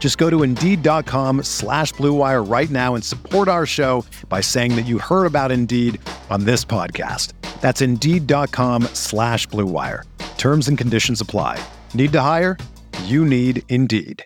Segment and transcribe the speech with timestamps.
[0.00, 4.86] Just go to Indeed.com slash BlueWire right now and support our show by saying that
[4.86, 6.00] you heard about Indeed
[6.30, 7.34] on this podcast.
[7.60, 10.04] That's Indeed.com slash BlueWire.
[10.38, 11.62] Terms and conditions apply.
[11.92, 12.56] Need to hire?
[13.04, 14.24] You need Indeed.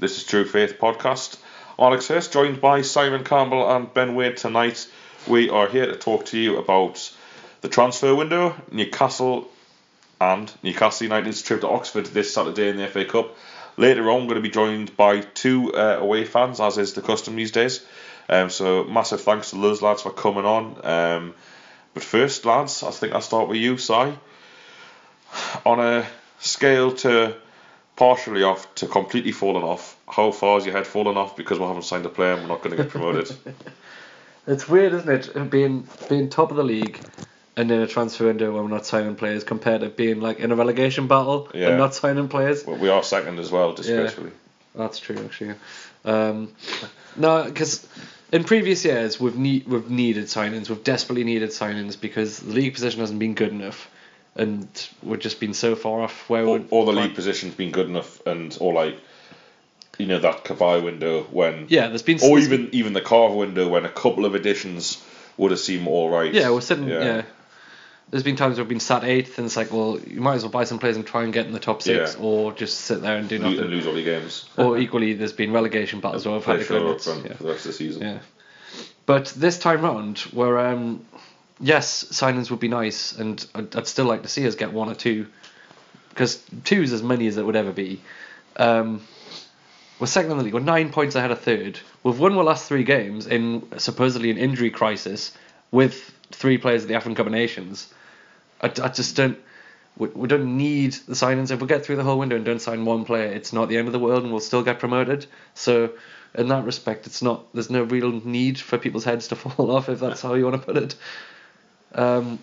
[0.00, 1.38] This is True Faith Podcast.
[1.78, 4.88] Alex Hurst, joined by Simon Campbell and Ben Wade tonight.
[5.28, 7.12] We are here to talk to you about
[7.60, 9.49] the transfer window, Newcastle
[10.20, 13.34] and Newcastle United's trip to Oxford this Saturday in the FA Cup.
[13.76, 17.02] Later on, we're going to be joined by two uh, away fans, as is the
[17.02, 17.84] custom these days.
[18.28, 20.84] Um, so massive thanks to those lads for coming on.
[20.84, 21.34] Um,
[21.94, 24.12] but first, lads, I think I'll start with you, Si.
[25.64, 26.06] On a
[26.38, 27.34] scale to
[27.96, 31.64] partially off to completely fallen off, how far has your head fallen off because we
[31.64, 33.34] haven't signed a player and we're not going to get promoted?
[34.46, 35.50] it's weird, isn't it?
[35.50, 37.00] Being being top of the league
[37.56, 40.52] and in a transfer window when we're not signing players compared to being like in
[40.52, 41.68] a relegation battle Yeah.
[41.70, 42.64] and not signing players.
[42.66, 44.30] Well, we are second as well, disgracefully.
[44.74, 45.54] That's true, actually.
[46.04, 46.52] Um,
[47.16, 47.86] no, because
[48.32, 52.74] in previous years we've need we've needed signings, we've desperately needed signings because the league
[52.74, 53.90] position hasn't been good enough,
[54.36, 54.68] and
[55.02, 56.62] we've just been so far off where we're.
[56.70, 58.96] or the league position's been good enough, and or like,
[59.98, 62.18] you know, that Carver window when, Yeah, there's been.
[62.22, 65.02] or there's even even the Carver window when a couple of additions
[65.36, 66.32] would have seemed all right.
[66.32, 66.88] Yeah, we're sitting.
[66.88, 67.22] Yeah.
[68.10, 70.42] There's been times where we've been sat eighth, and it's like, well, you might as
[70.42, 72.20] well buy some players and try and get in the top six, Yeah.
[72.24, 73.60] or just sit there and do nothing.
[73.60, 74.48] and lose all your games.
[74.56, 77.04] Or equally, there's been relegation battles where we've had to go further up nuts.
[77.04, 77.34] front Yeah.
[77.34, 78.02] for the rest of the season.
[78.02, 78.18] yeah.
[79.06, 81.04] But this time round, we're um,
[81.60, 84.88] yes, signings would be nice, and I'd, I'd still like to see us get one
[84.88, 85.26] or two,
[86.08, 88.00] because two is as many as it would ever be.
[88.56, 89.02] Um,
[90.00, 90.54] we're second in the league.
[90.54, 91.78] We're nine points ahead of third.
[92.02, 95.32] We've won our last three games in supposedly an injury crisis
[95.70, 97.92] with three players at the African Cup of Nations.
[98.60, 99.38] I, I just don't.
[99.96, 101.50] We, we don't need the signings.
[101.50, 103.76] If we get through the whole window and don't sign one player, it's not the
[103.76, 105.26] end of the world, and we'll still get promoted.
[105.54, 105.90] So,
[106.34, 107.52] in that respect, it's not.
[107.52, 110.60] There's no real need for people's heads to fall off, if that's how you want
[110.60, 110.94] to put it.
[111.94, 112.38] Um,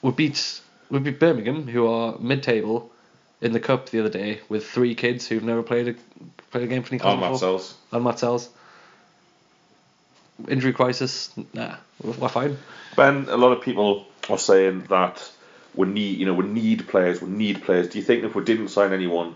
[0.00, 0.60] we beat
[0.90, 2.90] we beat Birmingham, who are mid-table,
[3.42, 5.94] in the cup the other day with three kids who've never played a
[6.50, 7.40] played a game for Newcastle And Matz.
[7.40, 7.74] Sels.
[7.90, 8.48] And Matz Sels.
[10.48, 11.32] Injury crisis?
[11.52, 12.58] Nah, we're we're fine.
[12.96, 15.30] Ben, a lot of people are saying that
[15.74, 17.20] we need, you know, we need players.
[17.22, 17.88] We need players.
[17.88, 19.34] Do you think if we didn't sign anyone,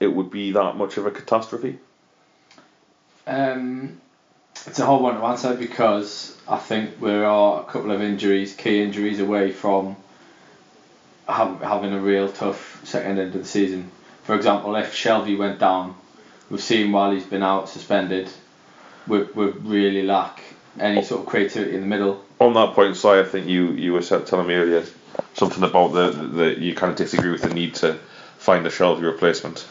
[0.00, 1.78] it would be that much of a catastrophe?
[3.26, 4.00] Um,
[4.66, 8.54] it's a hard one to answer because I think we are a couple of injuries,
[8.54, 9.96] key injuries away from
[11.28, 13.90] have, having a real tough second end of the season.
[14.24, 15.94] For example, if Shelvey went down,
[16.50, 18.30] we've seen while he's been out suspended,
[19.06, 20.42] we we really lack
[20.78, 22.24] any sort of creativity in the middle.
[22.40, 24.84] On that point, Si, I think you you were telling me earlier
[25.34, 27.98] something about the the you kind of disagree with the need to
[28.38, 29.66] find a Shelvey replacement.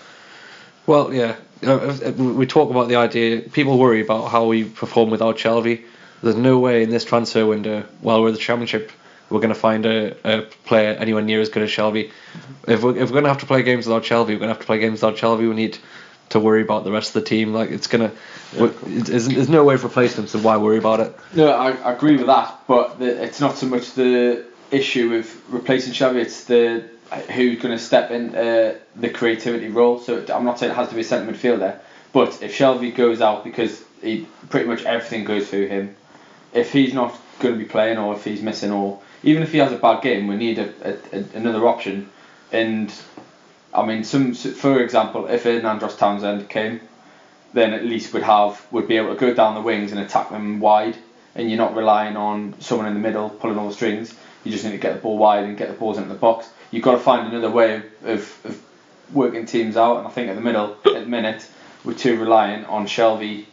[0.86, 1.36] Well, yeah.
[1.66, 3.42] Uh, uh, We talk about the idea.
[3.42, 5.86] People worry about how we perform without Shelvey.
[6.22, 8.92] There's no way in this transfer window, while we're the championship,
[9.30, 12.12] we're going to find a, a player anywhere near as good as Shelvey.
[12.68, 14.48] If we're, if we're going to have to play games without Shelvey, we're going to
[14.56, 15.48] have to play games without Shelvey.
[15.50, 15.78] We need
[16.30, 17.54] to worry about the rest of the team.
[17.54, 18.12] Like it's gonna,
[18.60, 20.28] we- there's, there's no way of replacing him.
[20.28, 21.16] So why worry about it?
[21.34, 25.42] No, I, I agree with that, but the, it's not so much the issue with
[25.50, 26.84] replacing Shelvey, it's the
[27.30, 30.00] who's going to step in uh, the creativity role.
[30.00, 31.78] So I'm not saying it has to be a centre midfielder,
[32.12, 35.96] but if Shelvey goes out because he pretty much everything goes through him,
[36.54, 39.60] if he's not going to be playing or if he's missing or even if he
[39.60, 42.10] has a bad game, we need a, a, a, another option.
[42.52, 42.92] And
[43.74, 46.82] I mean, some for example, if an Andros Townsend came,
[47.54, 50.30] then at least would have would be able to go down the wings and attack
[50.30, 50.98] them wide,
[51.36, 54.14] and you're not relying on someone in the middle pulling all the strings.
[54.44, 56.50] You just need to get the ball wide and get the balls into the box.
[56.72, 58.64] You've got to find another way of, of, of
[59.14, 61.48] working teams out, and I think at the middle, at the minute,
[61.84, 63.46] we're too reliant on Shelvey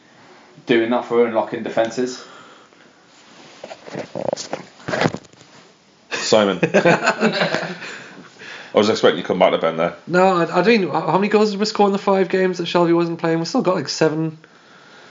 [0.66, 2.25] doing that for unlocking defences.
[6.11, 6.61] Simon.
[8.75, 9.94] I was expecting you to come back to Ben there.
[10.06, 10.90] No, I, I don't.
[10.90, 13.38] How many goals did we score in the five games that Shelvey wasn't playing?
[13.40, 14.38] We still got like seven,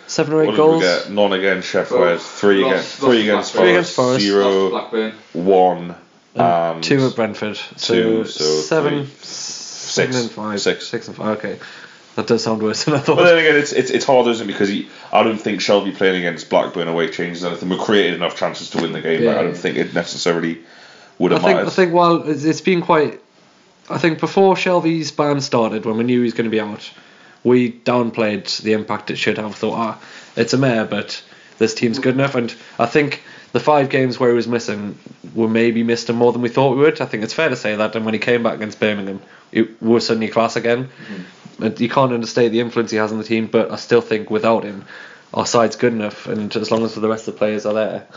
[0.07, 0.81] seven or eight What did goals.
[0.81, 1.11] we get?
[1.11, 3.63] None against Sheffield Well, three lost- against three against Blackburn.
[3.65, 4.21] Three against Forest.
[4.25, 5.13] zero, Blackburn.
[5.33, 5.95] one,
[6.35, 6.41] And
[6.75, 7.57] and two at Brentford.
[7.75, 10.61] So, two, so seven, three, seven six, and five.
[10.61, 10.87] six.
[10.87, 11.37] Six and five.
[11.39, 11.59] Okay,
[12.15, 13.17] that does sound worse than I thought.
[13.17, 14.51] But then again, it's it's, it's hard, isn't it?
[14.51, 17.67] Because he, I don't think Shelvey playing against Blackburn away changes anything.
[17.67, 20.59] We created enough chances to win the game, but I don't think it necessarily
[21.17, 21.67] would I have think mattered.
[21.67, 23.19] I think while it's, it's been quite,
[23.89, 26.91] I think before Shelvey's ban started, when we knew he was going to be out,
[27.43, 29.55] we downplayed the impact it should have.
[29.55, 30.01] Thought, ah,
[30.35, 31.23] it's a mare, but
[31.57, 32.35] this team's good enough.
[32.35, 34.97] And I think the five games where he was missing,
[35.33, 37.01] we maybe missed him more than we thought we would.
[37.01, 37.95] I think it's fair to say that.
[37.95, 39.21] And when he came back against Birmingham,
[39.51, 40.89] it was suddenly class again.
[41.59, 44.29] And you can't understate the influence he has on the team, but I still think
[44.29, 44.85] without him,
[45.33, 46.27] our side's good enough.
[46.27, 48.07] And as long as the rest of the players are there,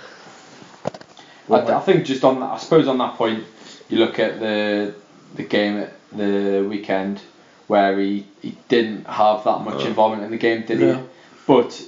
[1.51, 3.45] I, I think just on I suppose on that point,
[3.89, 4.95] you look at the
[5.35, 7.21] the game at the weekend
[7.69, 10.95] where he, he didn't have that much involvement in the game, did No.
[10.95, 11.01] he?
[11.47, 11.83] But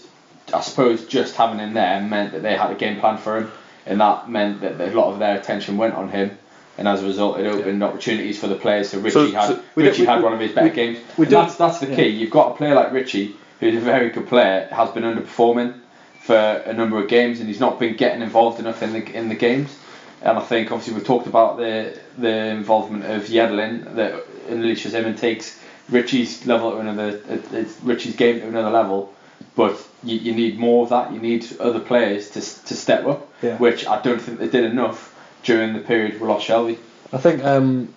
[0.52, 3.50] I suppose just having him there meant that they had a game plan for him,
[3.86, 6.38] and that meant that a lot of their attention went on him.
[6.76, 8.88] And as a result, it opened opportunities for the players.
[8.90, 10.98] So Ritchie So- had so Ritchie don't- had we- one of his better we- games.
[11.16, 11.96] we And that's that's the yeah.
[11.96, 12.08] key.
[12.08, 15.74] You've got a player like Ritchie, who's a very good player, has been underperforming
[16.22, 19.28] for a number of games, and he's not been getting involved enough in the in
[19.28, 19.76] the games.
[20.24, 25.04] And I think obviously we've talked about the the involvement of Yedlin that unleashes him
[25.04, 25.60] and takes
[25.90, 27.20] Ritchie's level to another,
[27.52, 29.12] it's Ritchie's game to another level.
[29.54, 31.12] But you, you need more of that.
[31.12, 33.58] You need other players to to step up, Yeah.
[33.58, 36.78] which I don't think they did enough during the period we lost Shelvey.
[37.12, 37.94] I think um,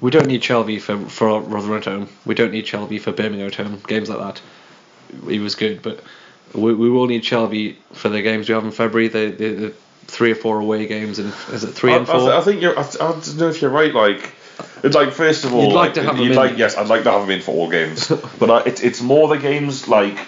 [0.00, 2.08] we don't need Shelvey for for Rotherham at home.
[2.26, 3.80] We don't need Shelvey for Birmingham at home.
[3.86, 4.42] Games like that,
[5.28, 6.02] he was good, but
[6.54, 9.06] we, we will need Shelvey for the games we have in February.
[9.08, 9.74] The, the, the
[10.10, 12.20] three or four away games, and is it three I, and I, four?
[12.20, 12.78] th- I think you're.
[12.78, 13.94] I, I don't know if you're right.
[13.94, 14.32] Like,
[14.82, 16.36] it's like first of all, You'd like to have him you'd in.
[16.36, 18.08] like yes, I'd like to have him in for all games,
[18.38, 20.18] but I, it's it's more the games like,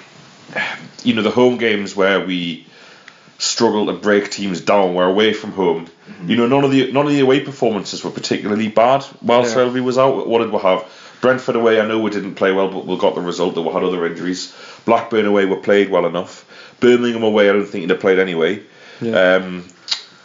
[1.05, 2.67] you know, the home games where we
[3.38, 4.94] struggle to break teams down.
[4.94, 5.88] We're away from home.
[6.26, 9.55] You know, none of the none of the away performances were particularly bad while Yeah.
[9.55, 10.26] Shelvey was out.
[10.28, 10.85] What did we have?
[11.20, 13.70] Brentford away, I know we didn't play well, but we got the result that we
[13.73, 14.52] had other injuries.
[14.85, 16.44] Blackburn away, we played well enough.
[16.81, 18.61] Birmingham away, I don't think you'd have played anyway.
[19.00, 19.37] Yeah.
[19.37, 19.64] Um,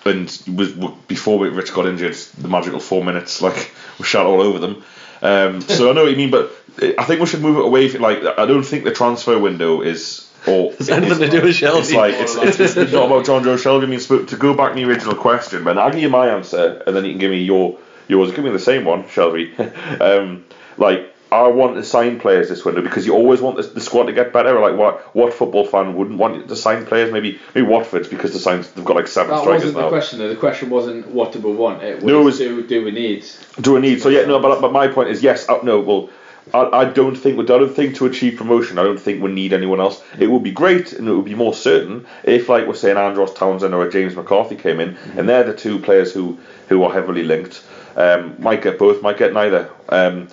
[0.07, 0.25] and
[0.56, 4.59] was, was, before Rich got injured, the magical four minutes, like we shot all over
[4.59, 4.83] them.
[5.21, 6.51] Um, so I know what you mean, but
[6.98, 7.89] I think we should move it away.
[7.89, 10.24] From, like I don't think the transfer window is.
[10.48, 11.80] Or Has anything to do with Shelvey?
[11.80, 13.83] It's like it's, it's, it's, it's not about Jonjo Shelvey.
[13.83, 16.83] I mean, to go back to the original question, man, I'll give you my answer,
[16.86, 17.77] and then you can give me your
[18.07, 18.31] yours.
[18.31, 20.00] Give me the same one, Shelvey.
[20.01, 20.45] um,
[20.77, 24.03] like I want to sign players this window because you always want the, the squad
[24.06, 24.59] to get better.
[24.59, 27.12] Like what what football fan wouldn't want to sign players?
[27.12, 29.89] Maybe maybe Watford's because the signs they've got like seven That strikers wasn't the now.
[29.89, 30.29] question though.
[30.29, 31.83] The question wasn't what do we want.
[31.83, 33.25] It was, No, it was- do, do we need.
[33.59, 34.01] Do we need?
[34.01, 35.50] So yeah, no, but but my point is yes.
[35.50, 36.09] Uh, no, well,
[36.53, 38.79] I, I don't think I don't think to achieve promotion.
[38.79, 40.01] I don't think we need anyone else.
[40.18, 43.33] It would be great and it would be more certain if, like we're saying, Andros
[43.33, 46.38] Townsend or James McCarthy came in, and they're the two players who
[46.69, 47.63] who are heavily linked.
[47.97, 49.69] Um, might get both, might get neither.
[49.89, 50.27] Um,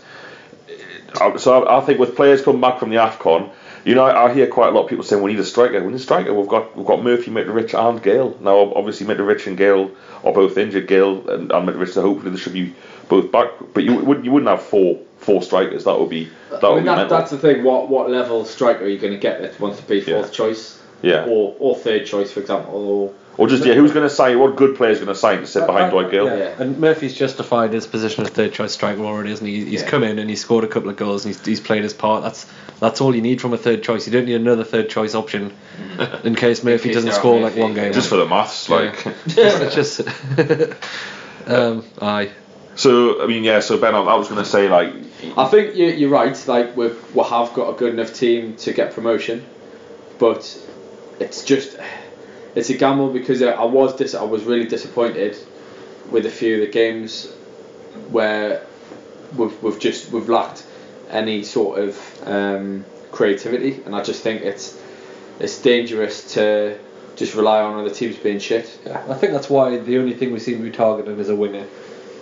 [1.38, 3.50] so I, I think with players coming back from the Afcon.
[3.84, 5.78] You know, I, hear quite a lot of people saying we need a striker.
[5.82, 6.32] We need a striker.
[6.32, 8.34] We've got we've got Murphy, Mitrovic, and Gayle.
[8.40, 9.90] Now, obviously, Mitrovic and Gayle
[10.24, 10.86] are both injured.
[10.88, 12.74] Gayle and, and Mitrovic, so hopefully they should be
[13.10, 13.50] both back.
[13.74, 15.84] But you wouldn't you wouldn't have four four strikers.
[15.84, 17.18] That would be that I would be that, mental.
[17.18, 17.62] that's the thing.
[17.62, 20.30] What what level striker are you going to get that wants to be fourth Yeah.
[20.32, 20.82] choice?
[21.02, 21.26] Yeah.
[21.26, 22.88] Or or third choice, for example.
[22.88, 24.38] Or Or just yeah, who's going to sign?
[24.38, 26.26] What good player's going to sign to sit behind Dwight Gayle?
[26.26, 26.36] Yeah.
[26.36, 26.62] Yeah.
[26.62, 29.64] And Murphy's justified his position as third choice striker already, isn't he?
[29.64, 29.88] He's Yeah.
[29.88, 32.22] come in and he's scored a couple of goals and he's, he's played his part.
[32.22, 32.46] That's
[32.78, 34.06] that's all you need from a third choice.
[34.06, 35.52] You don't need another third choice option
[36.24, 37.92] in case Murphy case doesn't score Murphy- like one game.
[37.92, 39.04] Just for the maths, like.
[39.26, 39.68] Yeah.
[39.70, 40.00] just,
[41.46, 42.30] um, aye.
[42.76, 43.60] So I mean, yeah.
[43.60, 44.92] So Ben, I I was going to say like,
[45.36, 46.36] I think you, you're right.
[46.46, 49.44] Like we we have got a good enough team to get promotion,
[50.18, 50.56] but
[51.20, 51.76] it's just
[52.54, 55.36] it's a gamble because I, was dis- I was really disappointed
[56.10, 57.30] with a few of the games
[58.10, 58.64] where
[59.36, 60.64] we've we've just we've lacked
[61.10, 64.80] any sort of um, creativity, and I just think it's
[65.40, 66.78] it's dangerous to
[67.16, 68.78] just rely on other teams being shit.
[68.86, 71.36] Yeah, I think that's why the only thing we seem to be targeting is a
[71.36, 71.66] winger.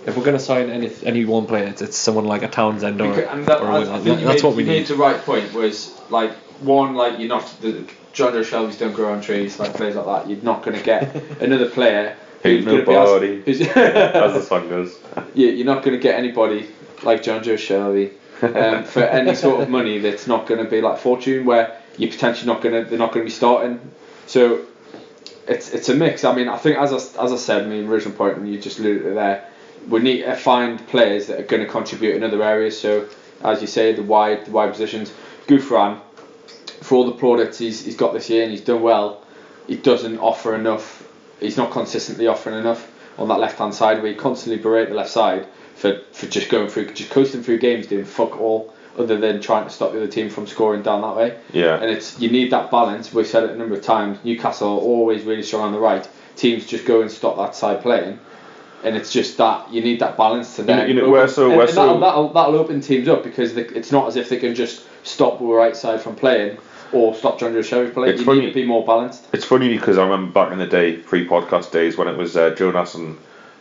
[0.05, 2.99] If we're going to sign any any one player, it's, it's someone like a Townsend
[3.01, 3.91] or, Because- and that, or a I, winger.
[3.93, 4.87] I think you that's what we need.
[4.87, 6.31] the right point was like
[6.61, 10.29] one like you're not the Jonjo Shelvey's don't grow on trees like players like that
[10.29, 13.41] you're not going to get another player who's gonna nobody.
[13.41, 14.97] be as, as who's, the song goes.
[15.33, 16.67] yeah, you're not going to get anybody
[17.03, 20.99] like Jonjo Shelvey um, for any sort of money that's not going to be like
[20.99, 23.79] fortune where you're potentially not going to they're not going to be starting
[24.27, 24.65] so
[25.47, 26.23] it's it's a mix.
[26.23, 28.79] I mean, I think as I, as I said, my original point, and you just
[28.79, 29.47] alluded to there,
[29.87, 32.79] we need to find players that are going to contribute in other areas.
[32.79, 33.07] So,
[33.43, 35.11] as you say, the wide the wide positions.
[35.47, 35.99] Gouffran,
[36.93, 39.23] for all the plaudits he's, he's got this year and he's done well,
[39.65, 41.09] he doesn't offer enough.
[41.39, 44.93] He's not consistently offering enough on that left hand side where he constantly berate the
[44.93, 49.17] left side for, for just going through, just coasting through games, doing fuck all other
[49.17, 51.39] than trying to stop the other team from scoring down that way.
[51.51, 51.77] Yeah.
[51.81, 53.11] And it's you need that balance.
[53.11, 54.19] We've said it a number of times.
[54.23, 56.07] Newcastle are always really strong on the right.
[56.35, 58.19] Teams just go and stop that side playing.
[58.83, 60.87] And it's just that you need that balance to then.
[60.89, 63.55] you know, where so- and, where and so- that'll, that'll, that'll open teams up because
[63.55, 66.59] they, it's not as if they can just stop the right side from playing
[66.93, 68.11] or stop Jonjo Shelvey playing.
[68.13, 69.27] It's you funny- need to be more balanced.
[69.33, 72.51] It's funny because I remember back in the day, pre-podcast days, when it was uh,
[72.51, 73.17] Jonas and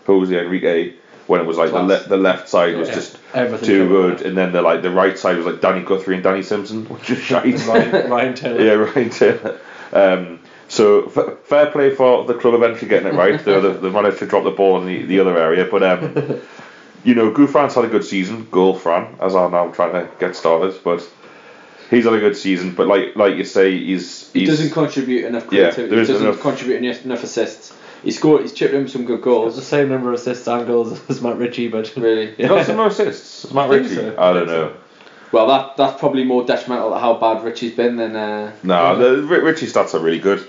[0.07, 0.95] Jose Enrique,
[1.29, 4.19] when it was like the, le- the left side was just Everything too covered.
[4.19, 6.85] good, and then the like the right side was like Danny Guthrie and Danny Simpson,
[6.89, 7.59] which is shite.
[7.67, 8.61] Ryan, Ryan Taylor.
[8.65, 9.12] yeah, right.
[9.12, 9.59] Taylor.
[9.93, 13.43] Um, so f- fair play for the club eventually getting it right.
[13.45, 16.41] Though they, they managed to drop the ball in the, the other area, but um,
[17.05, 18.49] you know, Gouffran's had a good season.
[18.51, 21.09] Goal Fran, as I'm now trying to get started, but
[21.97, 22.75] he's had a good season.
[22.75, 25.89] But like like you say, he's He doesn't contribute enough Yeah, creativity.
[25.89, 27.73] there he isn't doesn't enough- contribute enough, enough assists.
[28.03, 28.43] He scored.
[28.43, 31.39] He's chipped in some good Got the same number of assists and goals as Matt
[31.39, 32.35] Ritchie, but Really.
[32.37, 33.45] He got some more assists.
[33.45, 33.95] It's Matt I Ritchie.
[33.95, 34.15] so.
[34.19, 34.73] I don't know.
[35.31, 38.17] Well, that that's probably more detrimental to how bad Ritchie's been than.
[38.17, 40.41] Uh, No, the Ri- Ritchie stats are really good.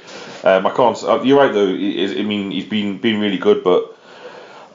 [0.43, 1.01] Um, I can't.
[1.03, 1.67] Uh, you're right though.
[1.67, 3.95] he- he- I mean, he's been been really good, but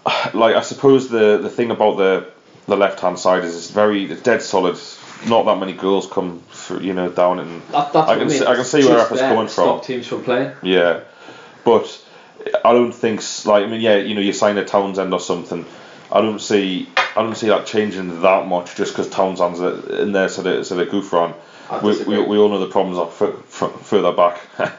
[0.35, 2.27] like I suppose the the thing about the
[2.67, 4.79] the left hand side is it's very it's dead solid.
[5.27, 8.39] Not that many goals come through, you know, down and that, I can mean.
[8.39, 9.49] see, I can see where there coming from.
[9.49, 10.53] Stop teams from playing.
[10.63, 11.01] Yeah,
[11.65, 12.05] but
[12.65, 15.67] I don't think like I mean yeah you know you sign a Townsend or something.
[16.13, 19.61] I don't see I don't see that changing that much just because Townsend's
[19.91, 21.35] in there so the so the Gouffran.
[21.71, 24.41] I We, we, we all know the problems are f- f- further back.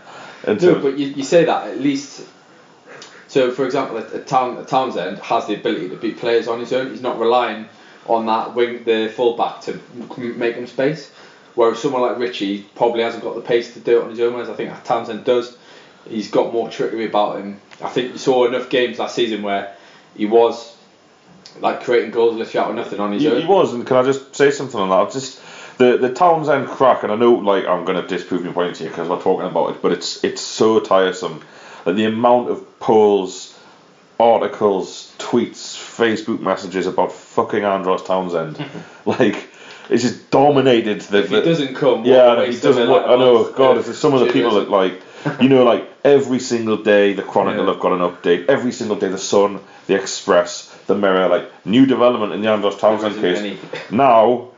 [0.48, 2.26] No, but you, you say that at least.
[3.28, 6.60] So, for example, a, a, Town, a Townsend has the ability to beat players on
[6.60, 6.90] his own.
[6.90, 7.68] He's not relying
[8.10, 9.80] on that wing, the fullback, to
[10.20, 11.12] make him space.
[11.56, 14.34] Whereas someone like Ritchie probably hasn't got the pace to do it on his own.
[14.34, 15.58] Whereas I think Townsend does.
[16.08, 17.60] He's got more trickery about him.
[17.84, 19.76] I think you saw enough games last season where
[20.16, 20.76] he was
[21.60, 23.42] like creating goals literally out of nothing on his He, own.
[23.42, 24.96] he was, and can I just say something on that?
[24.96, 25.42] I've just
[25.78, 28.90] the the Townsend crack, and I know like I'm going to disprove my point here
[28.90, 31.42] because we're talking about it, but it's it's so tiresome
[31.86, 33.58] that the amount of polls,
[34.20, 35.69] articles, tweets,
[36.00, 38.64] Facebook messages about fucking Andros Townsend,
[39.06, 39.50] like
[39.90, 41.20] it's just dominated the.
[41.20, 42.88] if he the- doesn't come, yeah, what a he doesn't.
[42.88, 43.52] Look, like, I know.
[43.52, 44.66] God, it's some of the people years.
[44.66, 45.02] that like,
[45.42, 47.72] you know, like every single day the Chronicle Yeah.
[47.74, 48.48] have got an update.
[48.48, 52.78] Every single day the Sun, the Express, the Mirror, like new development in the Andros
[52.78, 53.40] Townsend case.
[53.40, 53.58] any.
[53.92, 54.50] Now,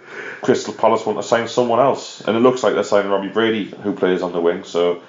[0.41, 3.65] Crystal Palace want to sign someone else, and it looks like they're signing Robbie Brady,
[3.83, 4.63] who plays on the wing.
[4.65, 5.01] So,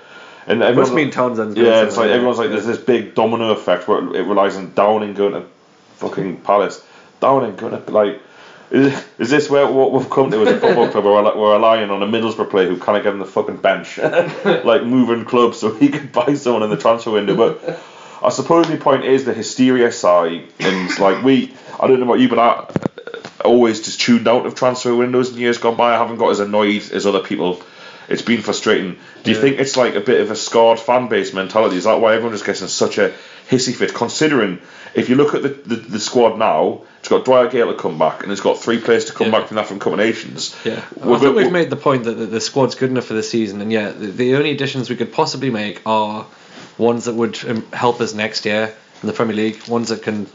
[0.47, 3.51] and it everyone, must mean Townsend's yeah, it's like everyone's like there's this big domino
[3.51, 5.45] effect where it relies on Downing going to
[6.03, 6.85] fucking Palace,
[7.21, 8.21] Downing going to be like.
[8.71, 11.05] Is, is this where what we've come to as a football club?
[11.05, 13.99] Where we're, we're relying on a Middlesbrough player who can't get on the fucking bench,
[14.65, 17.37] like moving clubs, so he could buy someone in the transfer window.
[17.37, 17.79] But
[18.23, 22.21] I suppose the point is the hysteria side, and like we, I don't know about
[22.21, 22.67] you, but I uh,
[23.45, 25.95] always just tuned out of transfer windows in years gone by.
[25.95, 27.63] I haven't got as annoyed as other people.
[28.09, 28.97] It's been frustrating.
[29.23, 29.43] Do you Yeah.
[29.43, 31.77] think it's like a bit of a scarred fan base mentality?
[31.77, 33.13] Is that why everyone just gets in such a
[33.51, 33.93] hissy fit?
[33.95, 34.61] Considering
[34.95, 37.99] if you look at the, the, the squad now, it's got Dwight Gayle to come
[37.99, 39.39] back, and it's got three players to come Yeah.
[39.41, 40.55] back from that from combinations.
[40.65, 43.15] Yeah, We're I think we've made the point that the, the squad's good enough for
[43.15, 46.27] the season, and yeah, the, the only additions we could possibly make are
[46.79, 50.27] ones that would um, help us next year in the Premier League, ones that can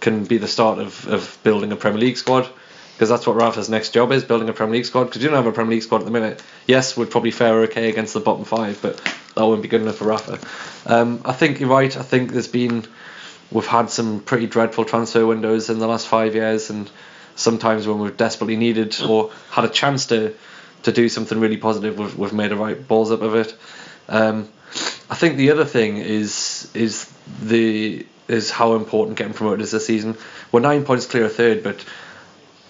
[0.00, 2.46] can be the start of, of building a Premier League squad,
[2.94, 5.04] because that's what Rafa's next job is, building a Premier League squad.
[5.04, 6.42] Because you don't have a Premier League squad at the minute.
[6.66, 8.98] Yes, we'd probably fare okay against the bottom five, but
[9.34, 10.38] that wouldn't be good enough for Rafa.
[10.84, 11.96] Um, I think you're right.
[11.96, 12.86] I think there's been
[13.50, 16.90] we've had some pretty dreadful transfer windows in the last five years, and
[17.34, 20.34] sometimes when we've desperately needed or had a chance to
[20.82, 23.56] to do something really positive, we've, we've made a right balls up of it.
[24.08, 24.48] Um,
[25.10, 27.12] I think the other thing is is
[27.42, 30.16] the is how important getting promoted is this season.
[30.50, 31.84] We're nine points clear of third, but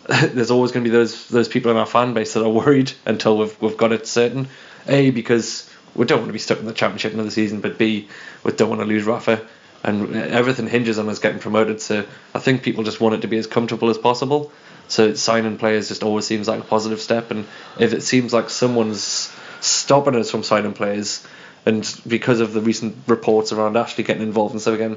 [0.33, 2.93] there's always going to be those those people in our fan base that are worried
[3.05, 4.49] until we've we've got it certain.
[4.87, 8.09] A because we don't want to be stuck in the championship another season, but B
[8.45, 9.45] we don't want to lose Rafa,
[9.87, 11.81] and everything hinges on us getting promoted.
[11.81, 14.53] So I think people just want it to be as comfortable as possible.
[14.89, 17.47] So signing players just always seems like a positive step, and
[17.79, 21.27] if it seems like someone's stopping us from signing players,
[21.65, 24.97] and because of the recent reports around Ashley getting involved and stuff again,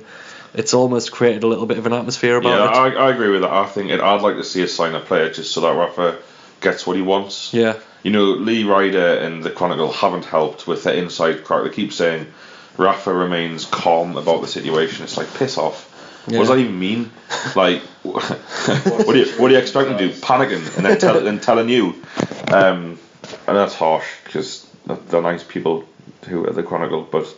[0.53, 2.97] it's almost created a little bit of an atmosphere about Yeah, it.
[2.97, 3.51] I, I agree with that.
[3.51, 6.19] I think it, I'd like to see us sign a player just so that Rafa
[6.61, 7.53] gets what he wants.
[7.53, 7.79] yeah.
[8.03, 11.63] You know, Lee Ryder and the Chronicle haven't helped with the inside crack.
[11.63, 12.27] They keep saying
[12.79, 15.03] Rafa remains calm about the situation.
[15.03, 15.87] It's like piss off.
[16.25, 17.11] What does that even mean?
[17.55, 20.13] Like, what do you what do you expect him to do?
[20.13, 21.95] Panicking and then tell, then telling you?
[22.47, 22.97] Um,
[23.47, 25.85] and that's harsh because they're nice people
[26.27, 27.35] who are the Chronicle, but.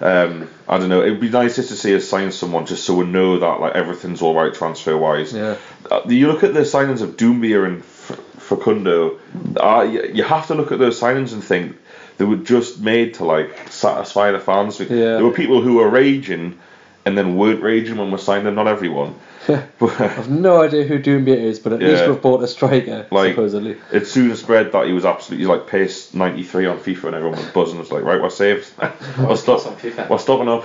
[0.00, 1.02] Um, I don't know.
[1.02, 3.60] It would be nice just to see us sign someone, just so we know that
[3.60, 5.32] like everything's all right transfer wise.
[5.32, 5.56] Yeah.
[5.88, 9.20] Uh, you look at the signings of Doumbia and F- Facundo.
[9.56, 11.76] Uh, you, you have to look at those signings and think
[12.18, 14.80] they were just made to like satisfy the fans.
[14.80, 14.86] Yeah.
[14.86, 16.58] There were people who were raging
[17.06, 18.54] and then weren't raging when we signed them.
[18.54, 19.14] Not everyone.
[19.46, 23.34] but I've no idea who Doumbia is, but at least we've bought a striker, Like-
[23.34, 23.76] supposedly.
[23.92, 27.48] it soon spread that he was absolutely like pace 93 on FIFA and everyone was
[27.50, 27.78] buzzing.
[27.80, 28.72] It's like right, we're saved.
[29.18, 30.08] we're, stop, on FIFA.
[30.08, 30.64] we're stopping up.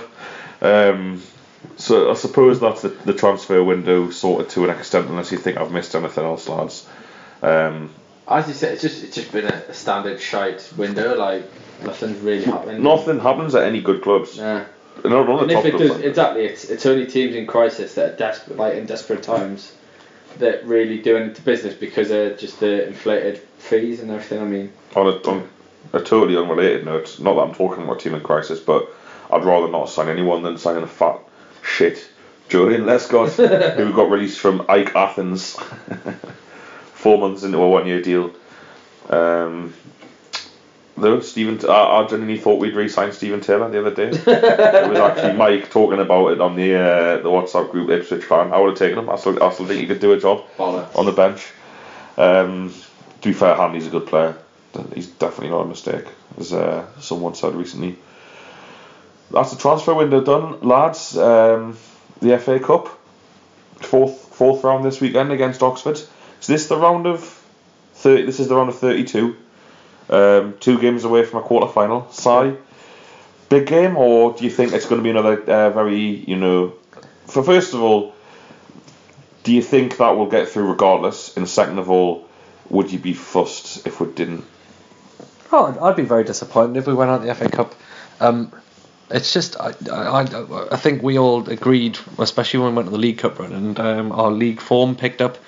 [0.62, 1.22] Um,
[1.76, 5.58] so I suppose that's the, the transfer window sorted to an extent, unless you think
[5.58, 6.88] I've missed anything else, lads.
[7.42, 7.90] Um,
[8.30, 11.16] As you said, it's just it's just been a, a standard shite window.
[11.16, 11.44] Like
[11.82, 12.82] nothing's really happened.
[12.82, 14.36] nothing happens at any good clubs.
[14.36, 14.64] Yeah.
[15.04, 15.90] Not on And the if top it clubs.
[15.94, 19.74] does, exactly, it's it's only teams in crisis that are desperate, like in desperate times,
[20.38, 24.40] that really do into business because of just the inflated fees and everything.
[24.40, 25.48] I mean, on a, on
[25.92, 28.88] a totally unrelated note, not that I'm talking about a team in crisis, but
[29.30, 31.18] I'd rather not sign anyone than signing a fat
[31.62, 32.06] shit
[32.50, 35.56] Joleon Lescott, who got released from AEK Athens
[37.00, 38.30] four months into a one year deal.
[39.08, 39.74] Um,
[40.96, 44.10] though Stephen, I, I genuinely thought we'd re-sign Stephen Taylor the other day.
[44.26, 48.52] it was actually Mike talking about it on the uh, the WhatsApp group Ipswich fan.
[48.52, 49.08] I would have taken him.
[49.10, 50.96] I still, I still think he could do a job bollocks.
[50.96, 51.50] on the bench.
[52.16, 52.72] Um,
[53.22, 54.36] to be fair, Hanley's a good player.
[54.94, 56.04] He's definitely not a mistake,
[56.38, 57.98] as uh, someone said recently.
[59.32, 61.16] That's the transfer window done, lads.
[61.16, 61.76] Um,
[62.20, 62.88] the FA Cup,
[63.80, 66.00] fourth fourth round this weekend against Oxford.
[66.40, 67.22] Is this the round of
[67.94, 68.22] thirty?
[68.24, 69.36] This is the round of thirty-two.
[70.08, 72.10] Um, two games away from a quarter final.
[72.10, 72.56] Si,
[73.48, 76.74] big game, or do you think it's going to be another uh, very, you know,
[77.26, 78.14] for first of all,
[79.44, 81.36] do you think that will get through regardless?
[81.36, 82.26] And second of all,
[82.70, 84.44] would you be fussed if we didn't?
[85.52, 87.74] Oh, I'd, be very disappointed if we went out the FA Cup.
[88.20, 88.52] Um,
[89.10, 92.92] it's just I, I, I- I think we all agreed, especially when we went to
[92.92, 95.38] the League Cup run, and um, our league form picked up,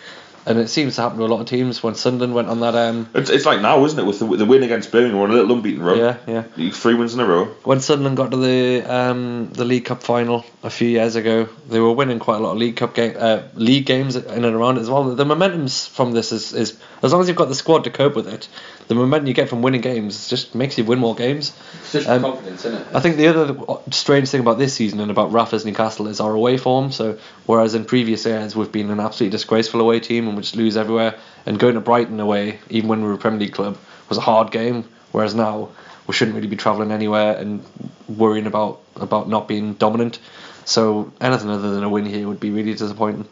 [0.46, 1.82] and it seems to happen to a lot of teams.
[1.82, 4.04] When Sunderland went on that, um, It's, it's like now, isn't it?
[4.04, 5.98] With the, the win against Birmingham, on a little unbeaten run.
[5.98, 6.70] yeah, yeah.
[6.72, 7.44] Three wins in a row.
[7.64, 11.80] When Sunderland got to the um, the League Cup final a few years ago, they
[11.80, 14.78] were winning quite a lot of League Cup game, uh, league games in and around
[14.78, 15.04] it as well.
[15.14, 18.14] The momentum's from this is, is as long as you've got the squad to cope
[18.16, 18.48] with it,
[18.88, 21.52] the momentum you get from winning games just makes you win more games.
[21.80, 22.86] It's just Um, confidence, isn't it?
[22.94, 23.56] I think the other
[23.90, 26.92] strange thing about this season and about Rafa's Newcastle is our away form.
[26.92, 30.56] So whereas in previous years we've been an absolutely disgraceful away team and we just
[30.56, 31.14] lose everywhere,
[31.46, 34.22] and going to Brighton away, even when we were a Premier League club, was a
[34.22, 34.84] hard game.
[35.12, 35.68] Whereas now
[36.06, 37.64] we shouldn't really be travelling anywhere and
[38.08, 40.18] worrying about about not being dominant.
[40.64, 43.26] So anything other than a win here would be really disappointing.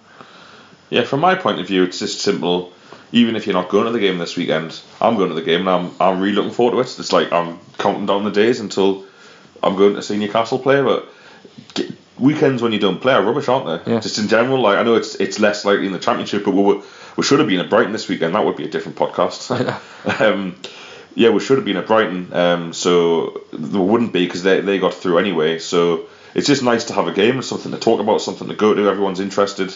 [0.90, 2.72] Yeah, from my point of view, it's just simple.
[3.12, 5.60] Even if you're not going to the game this weekend, I'm going to the game
[5.60, 6.98] and I'm I'm really looking forward to it.
[6.98, 9.04] It's like I'm counting down the days until
[9.62, 10.80] I'm going to see Newcastle play.
[10.82, 11.08] But
[11.74, 13.92] g- weekends when you don't play are rubbish, aren't they?
[13.92, 14.00] Yeah.
[14.00, 16.62] Just in general, like I know it's it's less likely in the Championship, but we
[16.62, 16.82] were,
[17.16, 18.34] we should have been at Brighton this weekend.
[18.34, 19.50] That would be a different podcast.
[20.20, 20.56] um,
[21.14, 22.32] yeah, we should have been at Brighton.
[22.32, 25.58] Um, so there wouldn't be because they they got through anyway.
[25.58, 28.74] So it's just nice to have a game, something to talk about, something to go
[28.74, 28.88] to.
[28.88, 29.74] Everyone's interested.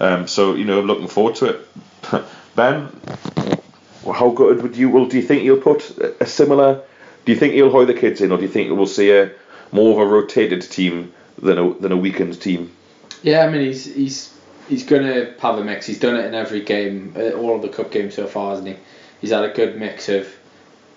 [0.00, 1.68] Um, so you know, I'm looking forward to it.
[2.56, 2.88] ben,
[4.04, 4.90] how good would you?
[4.90, 6.82] Well, do you think you'll put a, a similar?
[7.24, 9.30] Do you think you'll hoy the kids in, or do you think we'll see a
[9.72, 12.72] more of a rotated team than a than a weakened team?
[13.22, 14.34] Yeah, I mean he's he's
[14.68, 15.86] he's gonna have a mix.
[15.86, 18.68] He's done it in every game, uh, all of the cup games so far, hasn't
[18.68, 18.76] he?
[19.20, 20.28] He's had a good mix of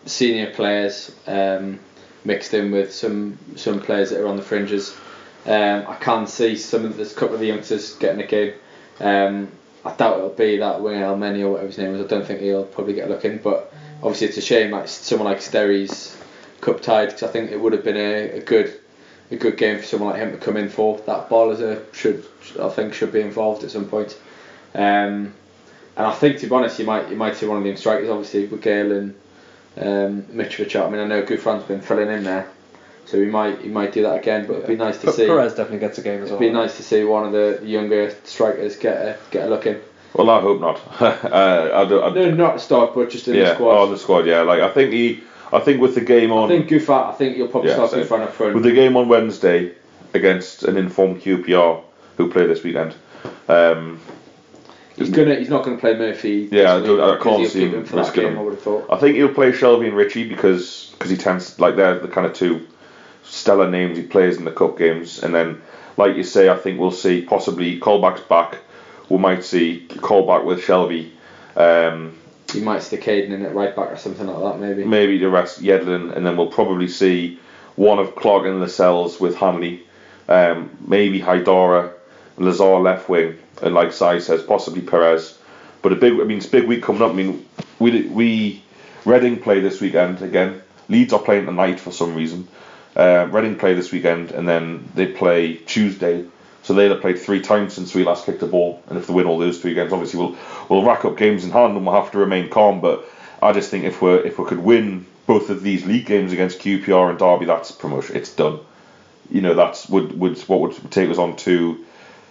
[0.05, 1.79] senior players um,
[2.23, 4.95] mixed in with some some players that are on the fringes.
[5.45, 8.53] Um, I can see some of this couple of the youngsters getting a game.
[8.99, 9.51] Um,
[9.85, 12.01] I doubt it'll be that winger El-Mhanni or whatever his name is.
[12.01, 14.87] I don't think he'll probably get a look in, but obviously it's a shame like
[14.87, 16.17] someone like Sterry's
[16.61, 18.77] cup tied because I think it would have been a, a good
[19.31, 20.97] a good game for someone like him to come in for.
[21.05, 22.25] That ball is a should
[22.61, 24.17] I think should be involved at some point.
[24.73, 25.33] Um,
[25.95, 28.09] and I think to be honest, you might you might see one of the strikers
[28.09, 29.15] obviously with Gayle and
[29.77, 30.75] um, Mitrovic.
[30.75, 30.87] out.
[30.87, 32.49] I mean I know Gouffran's been filling in there,
[33.09, 34.45] so he might he might do that again.
[34.47, 35.25] But it'd be nice to see.
[35.25, 36.39] Perez definitely gets a game as well.
[36.41, 36.61] It'd well.
[36.61, 39.81] be nice to see one of the younger strikers get a get a look in.
[40.13, 40.81] Well, I hope not.
[41.01, 43.77] uh, I don't, I, No, not start, but just in yeah, the squad.
[43.83, 44.25] on the squad.
[44.25, 47.09] Yeah, like I think he, I think with the game on, I think Gouffran.
[47.09, 48.03] I think you'll probably Yeah, start same.
[48.05, 48.55] Gouffran up front.
[48.55, 49.73] with the game on Wednesday
[50.13, 51.83] against an informed QPR
[52.17, 52.95] who play this weekend.
[53.47, 53.99] Um,
[54.95, 55.35] He's gonna.
[55.35, 56.49] He's not gonna play Murphy.
[56.51, 58.33] Yeah, I don't- I can't see him him for that risking game.
[58.33, 58.39] him.
[58.39, 58.87] I would have thought.
[58.89, 62.27] I think he'll play Shelvey and Ritchie because cause he tends like they're the kind
[62.27, 62.61] of two
[63.29, 65.61] stellar names he plays in the cup games, and then
[65.97, 68.57] like you say, I think we'll see possibly Colback's back.
[69.09, 71.11] We might see Colback with Shelvey.
[71.55, 72.17] Um,
[72.53, 74.85] You might stick Hayden in at right back or something like that, maybe.
[74.85, 77.39] maybe the rest Yedlin, and then we'll probably see
[77.75, 79.83] one of Clog and Lascelles with Hanley,
[80.27, 81.91] um, maybe Haidara,
[82.37, 85.37] Lazaar left wing, and like Sai says, possibly Perez.
[85.81, 87.11] But a big, I mean, it's a big week coming up.
[87.11, 87.45] I mean,
[87.79, 88.63] we we
[89.05, 90.61] Reading play this weekend again.
[90.89, 92.47] Leeds are playing tonight for some reason.
[92.95, 96.25] Uh, Reading play this weekend, and then they play Tuesday.
[96.63, 99.13] So they'll have played three times since we last kicked the ball, and if they
[99.13, 100.35] win all those three games, obviously we'll
[100.67, 102.81] we'll rack up games in hand, and we'll have to remain calm.
[102.81, 103.05] But
[103.41, 106.59] I just think if we if we could win both of these league games against
[106.59, 108.17] QPR and Derby, that's promotion.
[108.17, 108.59] It's done.
[109.29, 111.85] You know that's would would what would take us on to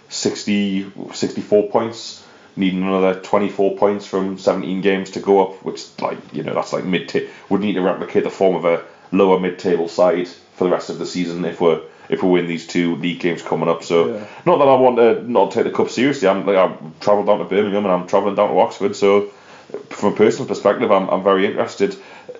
[0.09, 6.17] 60, 64 points, needing another 24 points from 17 games to go up, which like
[6.33, 9.57] you know that's like mid would need to replicate the form of a lower mid
[9.57, 10.27] table side
[10.59, 13.41] for the rest of the season if we're if we win these two league games
[13.41, 13.81] coming up.
[13.81, 14.25] So Yeah.
[14.45, 16.27] not that I want to not take the cup seriously.
[16.27, 18.95] I'm like I've travelled down to Birmingham and I'm travelling down to Oxford.
[18.95, 19.29] So
[19.89, 21.95] from a personal perspective, I'm I'm very interested.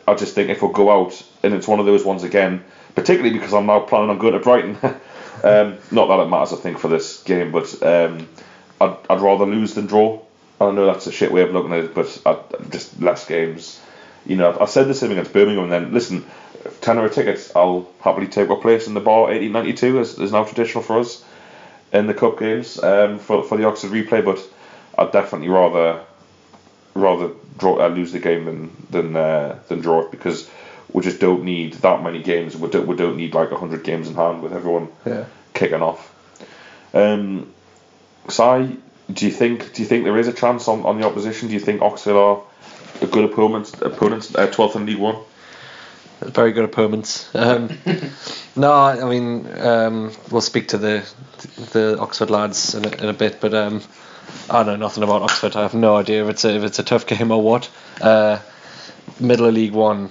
[0.05, 2.61] I just think if we go out and it's one of those ones again,
[2.93, 4.77] particularly because I'm now planning on going to Brighton.
[5.43, 8.27] um, not that it matters, I think, for this game, but um,
[8.81, 10.19] I'd, I'd rather lose than draw.
[10.59, 12.37] I know that's a shit way of looking at it, but I,
[12.69, 13.79] just less games.
[14.25, 16.25] You know, I said the same against Birmingham, and then listen,
[16.81, 20.43] tenner a tickets, I'll happily take our place in the bar 1892, as is now
[20.43, 21.23] traditional for us
[21.91, 24.23] in the cup games um, for for the Oxford replay.
[24.23, 24.39] But
[24.97, 26.01] I'd definitely rather
[26.95, 30.49] rather draw uh, lose the game than than uh, than draw it because
[30.91, 32.57] we just don't need that many games.
[32.57, 35.25] We don't we don't need like hundred games in hand with everyone Yeah.
[35.53, 36.15] kicking off.
[36.93, 37.51] Um,
[38.27, 38.77] Si,
[39.11, 41.47] do you think do you think there is a chance on, on the opposition?
[41.47, 42.41] Do you think Oxford are
[43.01, 45.15] a good opponent opponents uh, twelfth in League One?
[46.19, 47.33] Very good opponents.
[47.35, 47.69] Um,
[48.55, 51.09] no, I mean um, we'll speak to the
[51.71, 53.81] the Oxford lads in a, in a bit, but um,
[54.49, 55.55] I know nothing about Oxford.
[55.55, 57.69] I have no idea if it's a, if it's a tough game or what.
[58.01, 58.39] Uh,
[59.19, 60.09] middle of League One,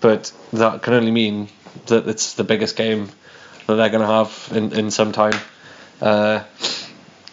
[0.00, 1.48] but that can only mean
[1.86, 3.08] that it's the biggest game
[3.66, 5.38] that they're going to have in, in some time.
[6.00, 6.44] Uh,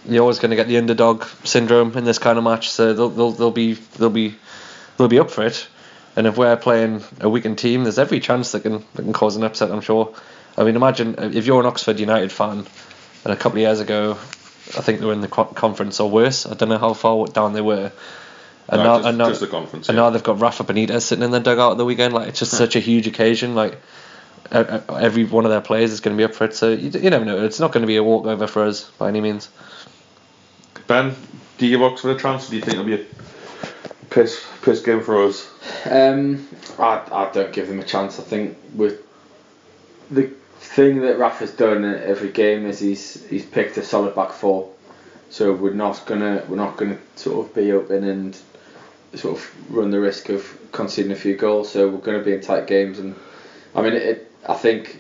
[0.08, 3.10] you're always going to get the underdog syndrome in this kind of match, so they'll,
[3.10, 4.36] they'll, they'll be they'll be
[4.98, 5.68] they'll be up for it.
[6.16, 9.36] And if we're playing a weakened team, there's every chance that can that can cause
[9.36, 9.72] an upset.
[9.72, 10.14] I'm sure.
[10.58, 12.66] I mean, imagine if you're an Oxford United fan,
[13.26, 16.46] and a couple of years ago, I think they were in the conference or worse.
[16.46, 17.92] I don't know how far down they were.
[18.68, 19.90] And now, and now, the conference.
[19.90, 22.14] and now they've got Rafa Benitez sitting in the dugout at the weekend.
[22.14, 22.58] Like it's just hmm.
[22.58, 23.54] such a huge occasion.
[23.54, 23.80] Like
[24.52, 26.56] every one of their players is going to be up for it.
[26.56, 27.44] So you, you never know.
[27.44, 29.50] It's not going to be a walkover for us by any means.
[30.88, 31.16] Ben,
[31.58, 32.48] do you give Oxford a chance?
[32.48, 33.06] Or do you think it'll be a
[34.10, 35.50] piss piss game for us?
[35.86, 36.48] Um,
[36.80, 38.20] I, I don't give them a chance.
[38.20, 39.02] I think with
[40.12, 44.32] the thing that Rafa's done at every game is he's he's picked a solid back
[44.32, 44.72] four.
[45.30, 48.38] So we're not gonna we're not gonna sort of be open and
[49.14, 51.72] sort of run the risk of conceding a few goals.
[51.72, 53.16] So we're going to be in tight games, and
[53.74, 54.32] I mean it.
[54.48, 55.00] I think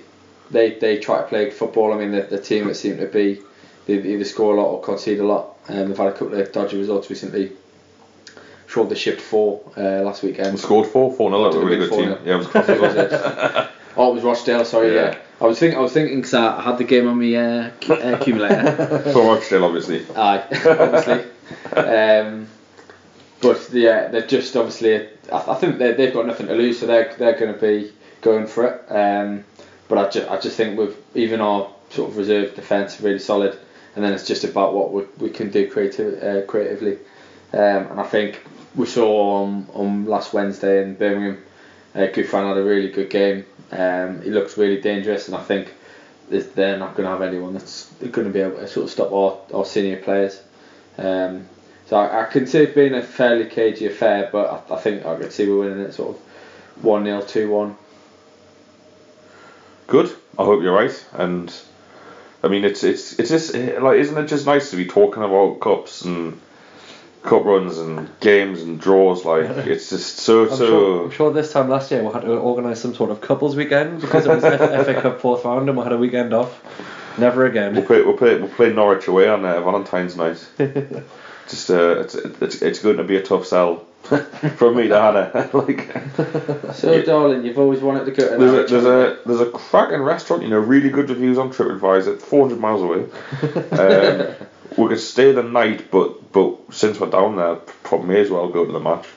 [0.51, 1.91] they they try to play football.
[1.91, 3.41] I mean the, the team that seem to be
[3.86, 5.58] they either score a lot or concede a lot.
[5.67, 7.51] And they've had a couple of dodgy results recently.
[8.75, 10.51] Sure, they shipped four uh, last weekend.
[10.51, 11.49] We scored four, four nil.
[11.49, 12.09] Did A really good team.
[12.09, 12.25] 4-0?
[12.25, 13.69] Yeah, it was Was it?
[13.97, 14.65] Oh, it was Rochdale.
[14.65, 15.11] Sorry, yeah.
[15.11, 15.17] Yeah.
[15.39, 15.79] I was thinking.
[15.79, 18.99] I was thinking because I had the game on my uh, uh, accumulator.
[19.13, 20.05] For Rochdale, obviously.
[20.13, 21.23] Aye, obviously.
[21.77, 22.47] um,
[23.41, 25.07] but yeah, they're just obviously.
[25.31, 27.93] I, I think they they've got nothing to lose, so they're they're going to be
[28.19, 28.91] going for it.
[28.91, 29.45] Um,
[29.88, 33.57] but I just I just think with even our sort of reserve defence really solid,
[33.95, 36.97] and then it's just about what we, we can do creative uh, creatively.
[37.53, 38.41] Um, and I think
[38.75, 41.43] we saw on, on last Wednesday in Birmingham,
[41.93, 43.45] uh, had a really good game.
[43.71, 45.73] Um, he looks really dangerous, and I think
[46.29, 49.11] they're not going to have anyone that's going to be able to sort of stop
[49.11, 50.41] our, our senior players.
[50.97, 51.47] Um,
[51.88, 55.05] so I, I can see it being a fairly cagey affair, but I, I think
[55.05, 57.77] I could see we're winning it sort of 1 0, 2 1.
[59.88, 60.15] Good.
[60.38, 61.05] I hope you're right.
[61.13, 61.53] And
[62.43, 65.59] I mean, it's it's it's just like, isn't it just nice to be talking about
[65.59, 66.39] cups and
[67.25, 69.25] cup runs and games and draws?
[69.25, 70.55] Like, it's just so I'm, so.
[70.67, 73.55] sure, I'm sure this time last year we had to organise some sort of couples
[73.55, 76.61] weekend because it was F- FA Cup fourth round and we had a weekend off.
[77.17, 77.73] Never again.
[77.73, 77.88] We'll again.
[77.88, 80.45] play we'll play we'll play Norwich away on uh, Valentine's night.
[81.49, 83.85] just uh, it's it's it's going to be a tough sell
[84.57, 85.49] from me to Hannah.
[85.53, 85.91] like.
[86.75, 87.01] So, Yeah.
[87.03, 90.43] darling, you've always wanted to go to There's a, there's a there's a cracking restaurant,
[90.43, 93.05] you know, really good reviews on TripAdvisor, 400 miles away.
[93.71, 94.35] Um,
[94.78, 98.49] we could stay the night, but but since we're down there, probably may as well
[98.49, 99.08] go to the match.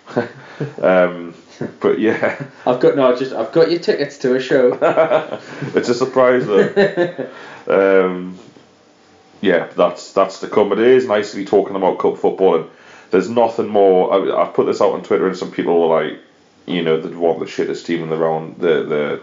[0.83, 1.35] um,
[1.81, 4.79] but yeah, I've got no, just I've got your tickets to a show.
[5.75, 7.29] it's a surprise though.
[8.07, 8.39] um,
[9.41, 10.69] yeah, that's that's the come.
[10.69, 12.71] But it is nice to be talking about cup football, and
[13.11, 14.13] there's nothing more.
[14.13, 16.19] I, I put this out on Twitter, and some people were like,
[16.67, 19.23] you know, they want the shittest team in the round, the the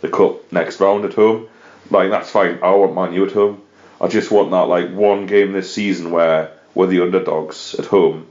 [0.00, 1.48] the cup next round at home.
[1.90, 2.58] Like that's fine.
[2.62, 3.62] I want Man U at home.
[4.00, 8.28] I just want that like one game this season where we're the underdogs at home,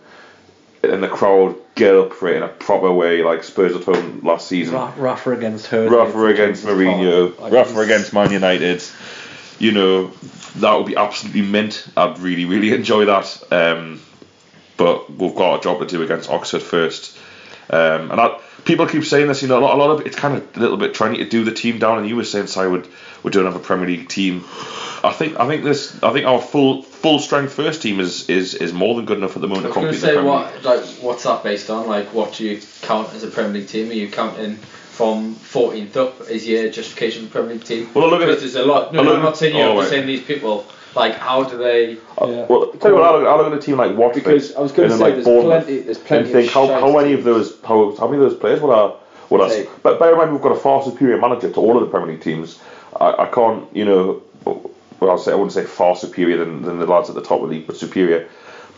[0.84, 4.22] and the crowd get up for it in a proper way, like Spurs at home
[4.24, 4.76] last season.
[4.76, 5.90] Ra- Rafa against her.
[5.90, 8.84] Rafa against Mourinho, Rafa against Man United.
[9.60, 10.08] You know,
[10.58, 11.88] that would be absolutely mint.
[11.98, 13.44] I'd really, really enjoy that.
[13.52, 14.02] Um,
[14.78, 17.18] but we've got a job to do against Oxford first.
[17.70, 20.16] Um, and I, people keep saying this, you know, a lot, a lot of it's
[20.16, 21.98] kind of a little bit trying to do the team down.
[22.00, 22.88] And you were saying, Si, would
[23.24, 24.44] we don't have a Premier League team.
[25.04, 28.56] I think I think this I think our full full strength first team is is,
[28.56, 30.22] is more than good enough at the moment I to was going compete to say
[30.22, 31.88] what like what's that based on?
[31.88, 33.90] Like what do you count as a Premier League team?
[33.90, 37.90] Are you counting from 14th up as your justification for Premier League team?
[37.94, 38.54] Well, look at Because it.
[38.54, 38.92] there's a lot.
[38.94, 39.62] No, I no, I'm not saying you.
[39.62, 39.88] oh, I'm right.
[39.90, 40.66] saying these people.
[40.98, 41.94] Like how do they?
[41.94, 42.46] Yeah.
[42.50, 44.60] Well, tell you what, I look, I look at a team like Watford Because I
[44.60, 45.80] was going to say then, like, there's Bournemouth plenty.
[45.82, 46.24] There's plenty.
[46.24, 48.72] and think of how, how many of those how, how many of those players would
[48.72, 48.96] are
[49.30, 49.70] would are Take.
[49.84, 52.14] but bear in mind we've got a far superior manager to all of the Premier
[52.14, 52.60] League teams.
[53.00, 56.80] I, I can't you know well I'll say I wouldn't say far superior than, than
[56.80, 58.28] the lads at the top of the league, but superior.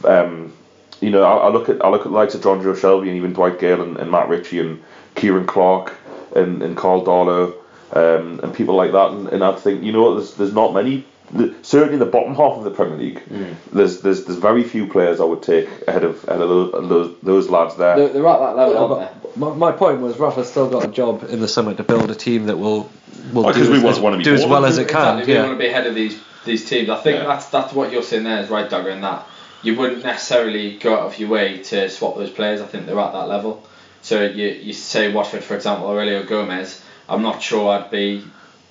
[0.03, 0.53] Um,
[1.01, 3.17] you know, I, I look at I look at the likes of Jonjo Shelvey and
[3.17, 4.83] even Dwight Gayle and, and Matt Ritchie and
[5.15, 5.95] Ciaran Clark
[6.35, 7.55] and, and Karl Darlow
[7.93, 10.73] um, and people like that, and, and I think you know what, there's there's not
[10.73, 11.05] many.
[11.31, 13.53] The, certainly in the bottom half of the Premier League, mm.
[13.71, 17.15] there's there's there's very few players I would take ahead of ahead of those those,
[17.21, 17.95] those lads there.
[17.97, 19.39] They're, they're at that level, Yeah, aren't they?
[19.39, 22.15] my, my point was Rafa's still got a job in the summer to build a
[22.15, 22.89] team that will
[23.33, 25.19] will Oh, 'cause do, we as, want- wanna be do as well as it can.
[25.19, 26.89] Exactly, we want to be ahead of these these teams.
[26.89, 27.27] I think Yeah.
[27.27, 29.27] that's that's what you're saying there is right, Duggar, in that
[29.61, 32.59] you wouldn't necessarily go out of your way to swap those players.
[32.61, 33.61] I think they're at that level.
[34.01, 36.81] So you you say Watford, for example, Heurelho Gomes.
[37.07, 38.23] I'm not sure I'd be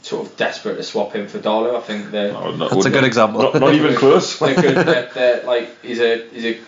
[0.02, 1.76] sort of desperate to swap him for Darlow.
[1.76, 3.42] I think they're No, no, That's a wouldn't good example.
[3.42, 4.38] Not, not even close.
[4.38, 4.74] they're good.
[4.86, 6.60] They're, they're, like he's a he's a,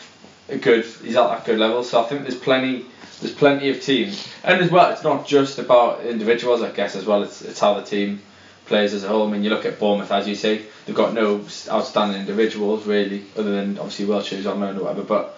[0.55, 1.83] a good he's at that good level.
[1.83, 2.87] So I think there's plenty
[3.21, 6.63] there's plenty of teams, and as well it's not just about individuals.
[6.63, 8.23] I guess as well it's it's how the team
[8.67, 9.27] plays as a whole.
[9.29, 13.25] I mean you look at Bournemouth as you say they've got no outstanding individuals really,
[13.37, 15.37] other than obviously Wilshere who's on loan or whatever, but.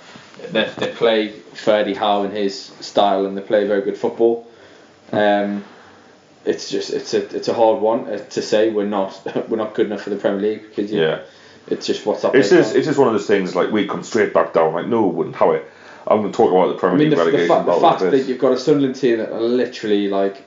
[0.50, 4.50] They, they play Ferdy Howe in his style and they play very good football.
[5.12, 5.62] Um,
[6.44, 9.74] it's just it's a it's a hard one uh, to say we're not we're not
[9.74, 11.20] good enough for the Premier League because yeah.
[11.66, 12.34] it's just what's up.
[12.34, 12.76] It's just on.
[12.78, 14.72] it's just one of those things like we come straight back down.
[14.74, 15.36] Like no, it wouldn't.
[15.36, 15.68] How it?
[16.06, 17.80] I'm going to talk about the I Premier mean, League the, the, relegation fa- the
[17.80, 18.28] fact that this.
[18.28, 20.44] you've got a Sunderland team that are literally like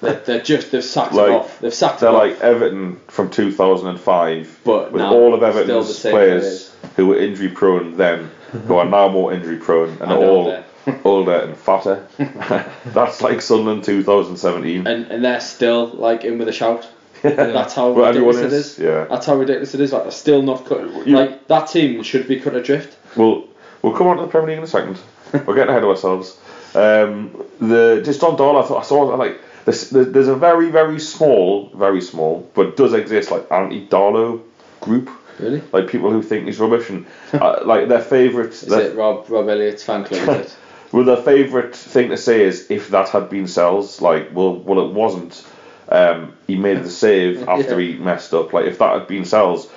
[0.00, 1.60] they're, they're just they've sacked Like, off.
[1.60, 2.42] They've sacked They're like off.
[2.42, 8.30] Everton from 2005, But with all of Everton's same players who were injury prone then,
[8.66, 10.64] who are now more injury prone and all
[11.04, 11.32] older.
[11.40, 12.06] and fatter.
[12.86, 14.86] That's like Sunderland 2017.
[14.86, 16.88] and and they're still like in with a shout.
[17.22, 18.78] That's how Well, ridiculous everyone it is, is.
[18.78, 19.04] yeah.
[19.08, 19.92] That's how ridiculous it is.
[19.92, 21.06] Like they're still not cut.
[21.06, 22.96] You- like that team should be cut adrift.
[23.16, 23.48] We'll
[23.82, 24.98] we'll come on to the Premier League in a second.
[25.32, 26.38] We're getting ahead of ourselves.
[26.74, 31.00] Um, the just on Doll, I thought I saw like there's, there's a very very
[31.00, 34.42] small, very small, but does exist like anti Darlow
[34.80, 35.10] group.
[35.40, 35.62] Really?
[35.72, 38.50] Like people who think he's rubbish and uh, like their favourite.
[38.50, 40.46] Is their- it Rob Rob Elliott's fan club?
[40.92, 44.86] Well, their favourite thing to say is if that had been Sels, like, well, well,
[44.86, 45.46] it wasn't.
[45.88, 48.52] Um, he made the save after he messed up.
[48.52, 49.68] Like, if that had been Sels,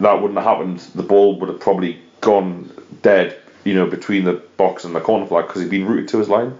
[0.00, 0.78] that wouldn't have happened.
[0.94, 2.70] The ball would have probably gone
[3.02, 6.18] dead, you know, between the box and the corner flag because he'd been rooted to
[6.18, 6.58] his line.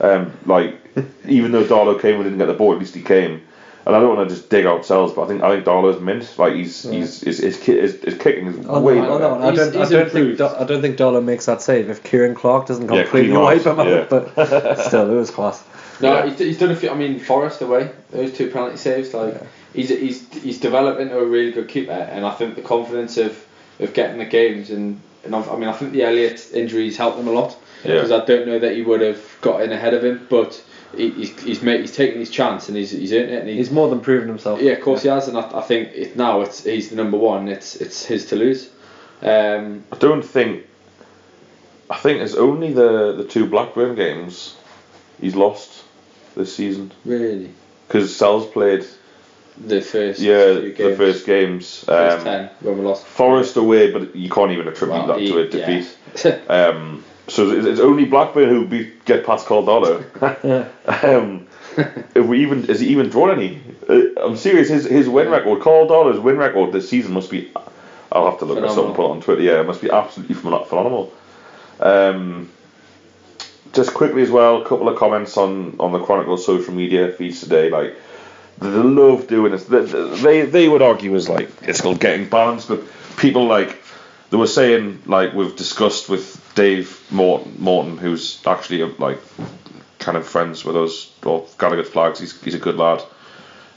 [0.00, 0.76] Um, like,
[1.26, 3.42] even though Darlow came and didn't get the ball, at least he came.
[3.86, 6.00] And I don't want to just dig out Sels, but I think I think Darlow's
[6.00, 6.38] mint.
[6.38, 9.12] Like, he's he's his his, ki- his, his kicking is oh, On way that- better.
[9.14, 10.38] on that one, I don't, I don't think improved.
[10.38, 13.40] Do- I don't think Darlow makes that save if Ciaran Clark doesn't Yeah, completely clean
[13.42, 13.94] wipe house, him yeah.
[14.00, 14.10] out.
[14.10, 15.64] But still, it was class.
[16.00, 16.26] No, Yeah.
[16.30, 16.90] he's, he's done a few.
[16.90, 19.12] I mean, Forest away, those two penalty saves.
[19.14, 19.34] Like
[19.74, 23.44] he's he's he's developed into a really good keeper, and I think the confidence of,
[23.80, 27.18] of getting the games and and I've, I mean I think the Elliott injuries helped
[27.18, 27.94] him a lot Yeah.
[27.94, 30.62] because I don't know that he would have got in ahead of him, but
[30.96, 33.58] he, he's he's made he's taken his chance and he's he's earned it and he's
[33.68, 34.60] He's more than proven himself.
[34.60, 37.16] yeah, of course he has, and I, I think it, now it's he's the number
[37.18, 37.48] one.
[37.48, 38.70] It's it's his to lose.
[39.22, 40.64] Um, I don't think.
[41.90, 44.56] I think it's only the the two Blackburn games
[45.20, 45.84] he's lost
[46.36, 47.50] this season really,
[47.86, 48.86] because Sels played
[49.66, 51.84] the first yeah few the games, first games.
[51.84, 53.04] first Um, ten when we lost.
[53.06, 55.66] Forest away, but you can't even attribute Well, that he- to a yeah.
[55.66, 55.96] defeat.
[56.48, 60.64] Um, so it's, only Blackburn who beat, get past Karl Darlow.
[61.04, 61.46] um,
[62.14, 63.60] if we even has he even drawn any?
[63.88, 64.68] Uh, I'm serious.
[64.68, 67.50] His his win record, Karl Darlow's win record this season must be.
[68.10, 69.42] I'll have to look at something put on Twitter.
[69.42, 71.12] Yeah, it must be absolutely phenomenal.
[71.78, 72.50] Um,
[73.74, 77.40] just quickly as well, a couple of comments on on the Chronicle social media feeds
[77.40, 77.70] today.
[77.70, 77.94] Like
[78.58, 79.64] they love doing this.
[79.64, 82.82] They they, they would argue as like it's called getting balanced, but
[83.18, 83.82] people like
[84.30, 89.20] they were saying like we've discussed with Dave Morton, Morton who's actually like
[90.00, 92.18] kind of friends with us or Gallagher Flags.
[92.18, 93.00] He's he's a good lad.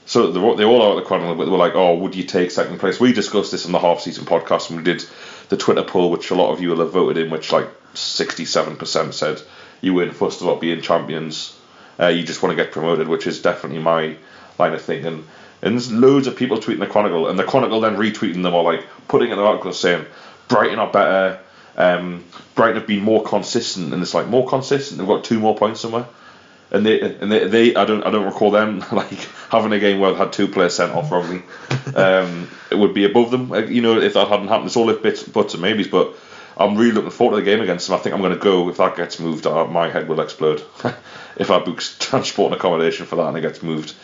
[0.08, 2.24] So they they all out at the Chronicle, but they were like, "Oh, would you
[2.24, 5.06] take second place?" We discussed this in the half season podcast when we did
[5.50, 9.14] the Twitter poll, which a lot of you will have voted in, which like 67%
[9.14, 9.44] said
[9.82, 11.56] you weren't fussed about being champions.
[12.00, 14.16] Uh, you just want to get promoted, which is definitely my
[14.58, 15.24] line of thinking.
[15.62, 18.64] And there's loads of people tweeting the Chronicle, and the Chronicle then retweeting them or
[18.64, 20.04] like putting in an article saying
[20.48, 21.40] Brighton are better.
[21.78, 24.98] Um, Brighton have been more consistent, and it's like more consistent.
[24.98, 26.06] They've got two more points somewhere,
[26.72, 30.00] and they and they, they I don't I don't recall them like having a game
[30.00, 31.44] where they had two players sent off wrongly.
[31.96, 34.68] um, it would be above them, you know, if that hadn't happened.
[34.68, 36.16] It's all if bits, buts, and maybes, but
[36.58, 37.98] I'm really looking forward to the game against them.
[37.98, 39.48] I think I'm going to go if that gets moved.
[39.48, 40.64] Uh, my head will explode
[41.36, 43.96] if I book transport and accommodation for that and it gets moved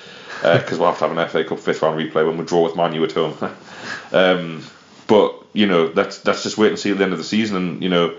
[0.42, 2.64] because uh, we'll have to have an FA Cup fifth round replay when we draw
[2.64, 3.38] with Man U at home.
[4.12, 4.64] um,
[5.08, 7.58] but you know, let's let's just wait and see at the end of the season,
[7.58, 8.16] and you know.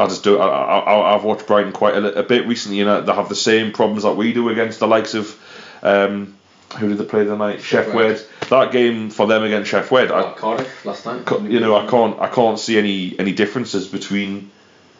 [0.00, 0.38] I just do.
[0.38, 3.28] I, I, I've watched Brighton quite a, a bit recently, and you know, they have
[3.28, 5.36] the same problems that we do against the likes of
[5.82, 6.38] um,
[6.76, 7.58] who did they play the night?
[7.58, 8.22] Sheff Wed.
[8.50, 10.10] That game for them against Sheff Wed.
[10.10, 11.26] I, Cardiff last night.
[11.42, 14.50] You know, I can't I can't see any any differences between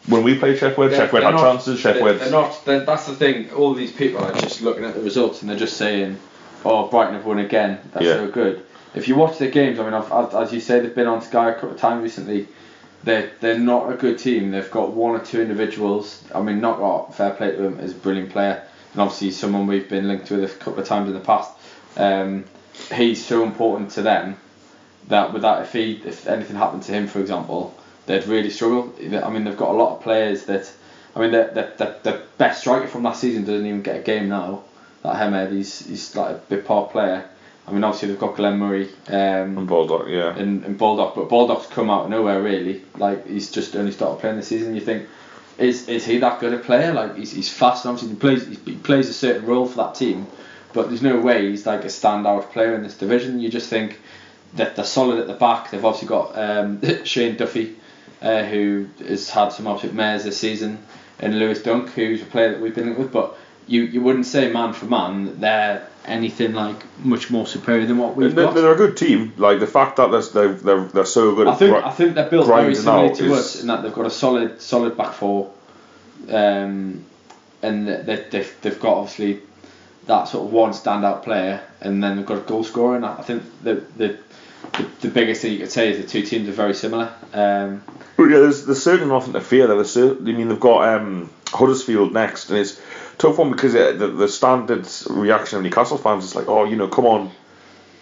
[0.07, 0.93] when we played Sheff Wed.
[0.93, 1.81] Sheff Wed had not, chances.
[1.81, 2.21] Sheff Wed.
[2.21, 2.65] They're not.
[2.65, 3.51] They're, that's the thing.
[3.51, 6.19] All these people are just looking at the results and they're just saying,
[6.65, 7.79] "Oh, Brighton have won again.
[7.93, 8.15] That's yeah.
[8.15, 10.95] so good." If you watch their games, I mean, I've, I've, as you say, they've
[10.95, 12.49] been on Sky a couple of times recently.
[13.05, 14.51] They're they're not a good team.
[14.51, 16.25] They've got one or two individuals.
[16.35, 19.89] I mean, Knockaert fair play to him as a brilliant player, and obviously someone we've
[19.89, 21.53] been linked with a couple of times in the past.
[21.97, 22.45] Um,
[22.93, 24.37] he's so important to them
[25.09, 27.75] that without if he if anything happened to him, for example,
[28.07, 28.93] they'd really struggle.
[29.01, 30.71] I mean, they've got a lot of players that.
[31.15, 34.29] I mean, the the, the, best striker from last season doesn't even get a game
[34.29, 34.63] now.
[35.03, 37.29] That Hemed, he's he's like a bit part player.
[37.69, 41.29] I mean, obviously they've got Glenn Murray um, and Baldock, yeah, and, and Baldock, but
[41.29, 42.83] Baldock's come out of nowhere really.
[42.97, 44.75] Like he's just only started playing this season.
[44.75, 45.07] You think,
[45.59, 46.93] is is he that good a player?
[46.93, 47.85] Like he's, he's fast.
[47.87, 50.27] Obviously he plays he plays a certain role for that team,
[50.73, 53.41] but there's no way he's like a standout player in this division.
[53.41, 54.01] You just think
[54.55, 55.71] that they're solid at the back.
[55.71, 57.77] They've obviously got um, Shane Duffy,
[58.23, 60.79] uh, who has had some absolute mares this season,
[61.21, 63.13] and Lewis Dunk, who's a player that we've been linked with.
[63.13, 67.87] But you, you wouldn't say man for man that they're anything like much more superior
[67.87, 68.55] than what we've they're, got.
[68.55, 69.33] They're a good team.
[69.37, 71.47] Like the fact that they're they're, they're so good.
[71.47, 74.11] I think I think they're built very similar to us in that they've got a
[74.11, 75.53] solid solid back four,
[76.29, 77.05] um,
[77.63, 79.41] and they, they've they've got obviously
[80.07, 82.97] that sort of one standout player, and then they've got a goal scorer.
[82.97, 84.19] And I think the the
[84.73, 87.13] the, the biggest thing you could say is the two teams are very similar.
[87.33, 87.83] Um,
[88.17, 89.77] but yeah, there's, there's certainly nothing to fear there.
[89.77, 92.81] There's certainly, I mean, they've got um, Huddersfield next, and it's
[93.19, 96.77] tough one because uh, the, the standard reaction of Newcastle fans is like, oh, you
[96.77, 97.31] know, come on,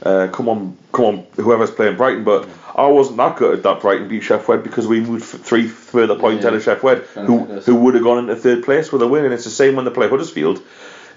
[0.02, 2.24] uh, come on, come on, whoever's playing Brighton.
[2.24, 5.66] But I wasn't that good at that Brighton beat Sheff Wed because we moved three
[5.66, 8.92] further points yeah, ahead of Sheff Wed, who, who would have gone into third place
[8.92, 9.24] with a win.
[9.24, 10.62] And it's the same when they play Huddersfield.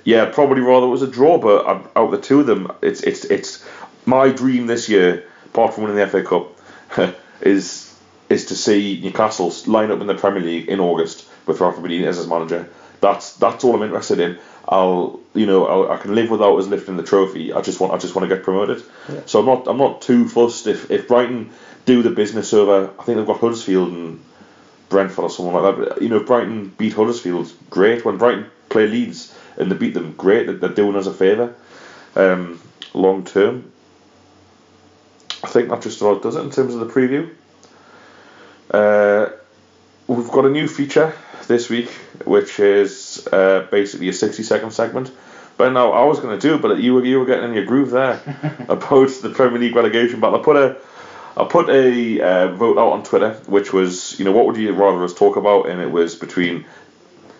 [0.06, 3.02] Yeah, probably rather it was a draw, but out of the two of them, it's
[3.02, 3.66] it's it's
[4.06, 7.94] my dream this year, apart from winning the FA Cup, is
[8.30, 12.08] is to see Newcastle line up in the Premier League in August with Rafa Benitez
[12.08, 12.70] as manager.
[13.02, 14.40] That's that's all I'm interested in.
[14.68, 17.52] I'll you know I'll, i can live without us lifting the trophy.
[17.52, 18.84] I just want I just want to get promoted.
[19.12, 19.22] Yeah.
[19.26, 21.50] So I'm not I'm not too fussed if if Brighton
[21.86, 22.92] do the business over.
[23.00, 24.24] I think they've got Huddersfield and
[24.90, 25.90] Brentford or someone like that.
[25.90, 28.06] But, you know, if Brighton beat Huddersfield, great.
[28.06, 30.60] When Brighton play Leeds, and they beat them, great.
[30.60, 31.56] They're doing us a favour
[32.16, 32.62] um,
[32.94, 33.72] long term.
[35.44, 37.30] I think that just about does it in terms of the preview.
[38.72, 39.32] Uh,
[40.08, 41.14] we've got a new feature
[41.50, 41.90] this week,
[42.24, 45.12] which is uh, basically a 60 second segment.
[45.58, 47.54] But now I was going to do it, but you were you were getting in
[47.54, 48.22] your groove there
[48.70, 50.40] about the Premier League relegation battle.
[50.40, 50.78] I put a
[51.36, 54.72] I put a uh, vote out on Twitter, which was you know what would you
[54.72, 56.64] rather us talk about, and it was between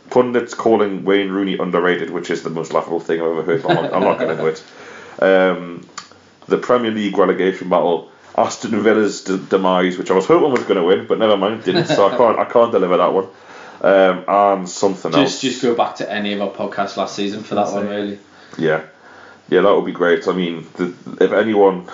[0.10, 3.66] pundits calling Wayne Rooney underrated, which is the most laughable thing I've ever heard.
[3.66, 4.64] I'm not, I'm not going to do it.
[5.22, 5.88] Um,
[6.48, 10.78] the Premier League relegation battle, Aston Villa's d- demise, which I was hoping was going
[10.78, 11.86] to win, but never mind, didn't.
[11.86, 13.28] So I can't, I can't deliver that one.
[13.82, 15.42] Um, and something just, else.
[15.42, 18.20] Just go back to any of our podcasts last season for that one, really.
[18.58, 18.84] Yeah,
[19.48, 20.28] yeah, that would be great.
[20.28, 21.88] I mean, the, if anyone,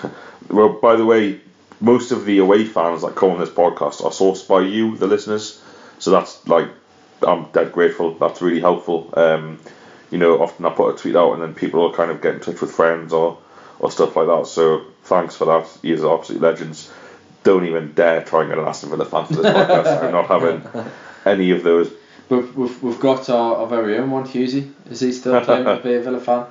[0.50, 1.42] well, by the way,
[1.80, 5.08] most of the away fans that come on this podcast are sourced by you, the
[5.08, 5.62] listeners.
[6.00, 6.70] So that's like
[7.22, 8.16] I'm dead grateful.
[8.16, 9.14] That's really helpful.
[9.14, 9.60] Um,
[10.12, 12.36] you know, often I put a tweet out and then people will kind of get
[12.36, 13.38] in touch with friends or,
[13.80, 14.48] or stuff like that.
[14.48, 15.78] So thanks for that.
[15.82, 16.92] You are absolute legends.
[17.44, 20.04] Don't even dare try and get an Aston Villa fan for this podcast.
[20.04, 20.86] I'm not having
[21.26, 21.92] any of those
[22.30, 24.72] We've, we've, we've got our, our very own one, Husey.
[24.90, 26.48] Is he still playing with a Villa fan?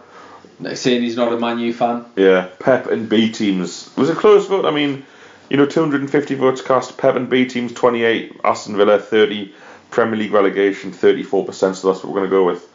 [0.76, 2.04] Saying he's not a Man U fan.
[2.14, 3.90] Yeah, Pep and B teams.
[3.96, 4.66] Was a close vote?
[4.66, 5.04] I mean,
[5.50, 6.96] you know, 250 votes cast.
[6.96, 9.52] Pep and B teams 28, Aston Villa 30,
[9.90, 11.52] Premier League relegation 34%.
[11.54, 12.70] So that's what we're going to go with.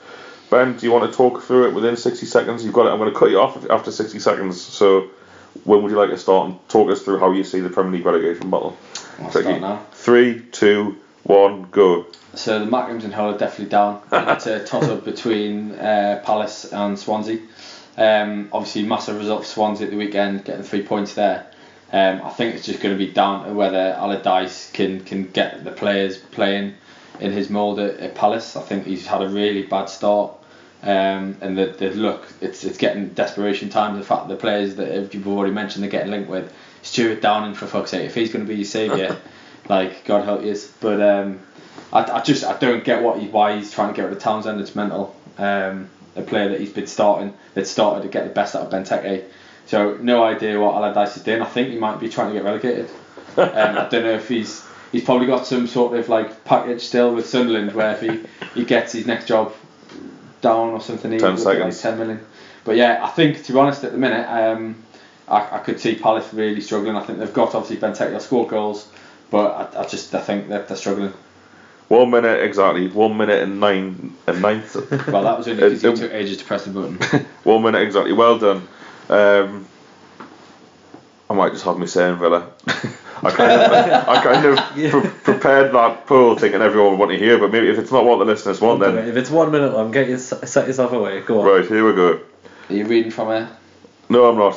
[0.50, 2.66] Ben, do you want to talk through it within 60 seconds?
[2.66, 2.90] You've got it.
[2.90, 4.60] I'm going to cut you off after 60 seconds.
[4.60, 5.10] So
[5.64, 7.94] when would you like to start and talk us through how you see the Premier
[7.94, 8.78] League relegation battle?
[9.22, 9.86] I'll start now.
[9.94, 12.08] Three, two, one, go.
[12.36, 14.02] So the and Hull are definitely down.
[14.12, 17.40] it's a toss up between uh, Palace and Swansea.
[17.98, 21.52] Um, obviously, massive result for Swansea at the weekend, getting three points there.
[21.92, 25.64] Um, I think it's just going to be down to whether Allardyce can can get
[25.64, 26.76] the players playing
[27.20, 28.56] in his mould at, at Palace.
[28.56, 30.34] I think he's had a really bad start.
[30.82, 33.98] Um, and the, the look, it's it's getting desperation time.
[33.98, 36.54] The fact the players that you've already mentioned they're getting linked with
[36.84, 38.06] Stewart Downing for fuck's sake.
[38.06, 39.18] If he's going to be your saviour,
[39.70, 40.56] like God help you.
[40.82, 41.40] But um,
[41.94, 44.20] I, I just I don't get what he, why he's trying to get rid of
[44.20, 44.60] Townsend.
[44.60, 45.16] It's mental.
[45.38, 48.72] Um, a player that he's been starting that started to get the best out of
[48.72, 49.24] Benteke.
[49.68, 51.42] So no idea what Allardyce is doing.
[51.42, 52.90] I think he might be trying to get relegated.
[53.38, 53.48] um,
[53.78, 57.28] I don't know if he's he's probably got some sort of like package still with
[57.28, 58.20] Sunderland where if he,
[58.56, 59.54] he gets his next job
[60.42, 61.76] down or something, he Ten seconds.
[61.76, 62.26] like ten million.
[62.64, 64.84] But yeah, I think to be honest, at the minute, um,
[65.28, 66.96] I, I could see Palace really struggling.
[66.96, 68.92] I think they've got obviously Benteke will score goals,
[69.32, 71.14] but I, I just I think that they're struggling.
[71.88, 72.88] One minute exactly.
[72.88, 74.76] One minute and nine and ninth.
[75.12, 77.26] Well, that was only because you took ages to press the button.
[77.44, 78.14] One minute exactly.
[78.14, 78.68] Well done.
[79.10, 79.66] Um,
[81.30, 82.48] I might just have me saying Villa.
[83.22, 84.58] I kind of, I kind of
[84.92, 88.06] pre- prepared that poll thinking everyone would want to hear, but maybe if it's not
[88.06, 91.22] what the listeners want, then if it's one minute long, get your, set yourself away.
[91.22, 91.46] Go on.
[91.48, 92.20] right here we go.
[92.70, 93.58] Are you reading from a?
[94.10, 94.54] No, I'm not.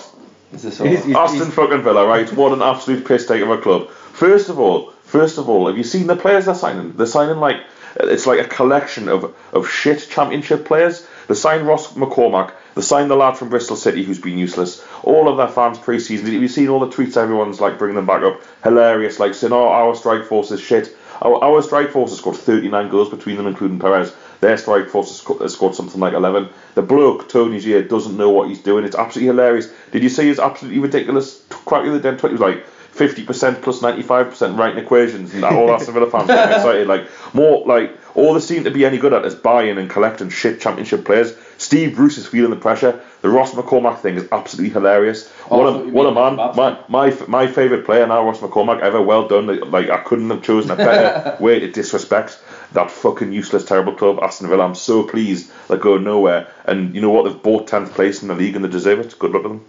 [0.53, 0.87] Is this all?
[0.87, 2.31] He's- he's- Aston fucking Villa, right?
[2.35, 3.91] What an absolute piss take of a club.
[4.23, 6.93] First of all, first of all, have you seen the players they're signing?
[6.93, 7.57] They're signing like
[7.97, 11.05] it's like a collection of of shit championship players.
[11.27, 12.53] They signed Ross McCormack.
[12.77, 14.81] They signed the lad from Bristol City who's been useless.
[15.03, 16.27] All of their fans pre-season.
[16.27, 17.17] Have you seen all the tweets?
[17.17, 18.41] Everyone's like bringing them back up.
[18.63, 22.37] Hilarious, like saying, "Oh, our strike force is shit." Our, our strike force has scored
[22.37, 24.15] 39 goals between them, including Perez.
[24.41, 26.49] Their strike force has, sco- has scored something like 11.
[26.77, 28.85] The bloke, Tony Xia, doesn't know what he's doing.
[28.85, 29.73] It's absolutely hilarious.
[29.91, 32.29] Did you see his absolutely ridiculous crack the other day?
[32.29, 32.65] He was like
[32.95, 36.87] 50% plus 95% writing equations, and all Aston Villa fans getting excited.
[36.87, 40.29] Like, more, like, all they seem to be any good at is buying and collecting
[40.29, 41.35] shit championship players.
[41.57, 43.01] Steve Bruce is feeling the pressure.
[43.23, 45.33] The Ross McCormack thing is absolutely hilarious.
[45.51, 46.37] Oh, what a, what a man.
[46.57, 49.01] My, my, my favourite player now, Ross McCormack, ever.
[49.01, 49.47] Well done.
[49.71, 54.19] Like, I couldn't have chosen a better way to disrespect that fucking useless, terrible club,
[54.23, 54.65] Aston Villa.
[54.65, 56.49] I'm so pleased they're going nowhere.
[56.67, 57.25] And you know what?
[57.25, 59.19] They've bought 10th place in the league and they deserve it.
[59.19, 59.65] Good luck to them.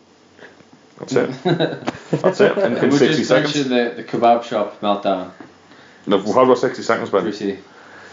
[1.00, 1.44] That's it.
[1.44, 2.58] That's it.
[2.58, 3.56] In, in we 60 just seconds.
[3.56, 5.32] mentioned the, the kebab shop meltdown.
[6.06, 7.24] No, how about 60 seconds, Ben?
[7.24, 7.60] Brucey.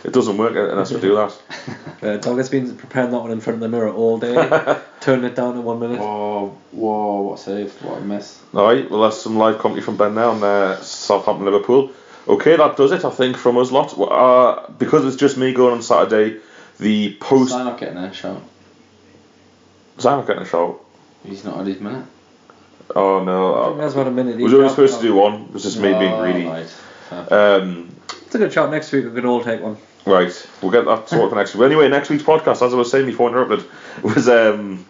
[0.02, 1.36] It doesn't work unless we do that.
[2.00, 4.32] Uh, Dog has been preparing that one in front of the mirror all day,
[5.02, 6.00] turning it down in one minute.
[6.00, 8.42] Whoa, whoa, what a save, what a miss.
[8.54, 11.90] Alright, well, that's some live commentary from Ben now on uh, Southampton Liverpool.
[12.26, 13.98] Okay, that does it, I think, from us lot.
[14.00, 16.40] Uh, because it's just me going on Saturday,
[16.78, 17.50] the post.
[17.50, 18.40] Sign not getting a shot.
[19.96, 20.82] Was I not getting a shout?
[21.22, 22.06] He's not had his minute.
[22.96, 23.54] Oh no.
[23.54, 24.40] I Uh, that's about a minute.
[24.40, 25.42] only supposed to do one.
[25.42, 26.46] It was just me being greedy.
[26.46, 27.32] Right.
[27.32, 27.88] Um,
[28.26, 28.70] It's a good shot.
[28.70, 29.76] Next week we could all take one.
[30.06, 31.66] Right, we'll get that sorted for next week.
[31.66, 33.64] Anyway, next week's podcast, as I was saying before interrupted,
[34.02, 34.86] was um,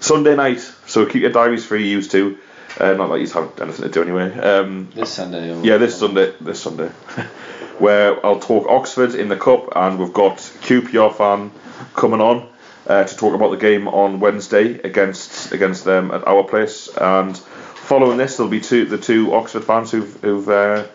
[0.00, 0.60] Sunday night.
[0.86, 2.38] So keep your diaries free, you used to.
[2.78, 4.32] Uh, not that you have anything to do anyway.
[4.38, 5.60] Um, This Sunday.
[5.62, 6.88] yeah, this Sunday, this Sunday,
[7.78, 11.50] where I'll talk Oxford in the cup, and we've got QPR fan
[11.94, 12.48] coming on
[12.86, 16.88] uh, to talk about the game on Wednesday against against them at our place.
[16.88, 20.86] And following this, there'll be two the two Oxford fans who've, who've uh,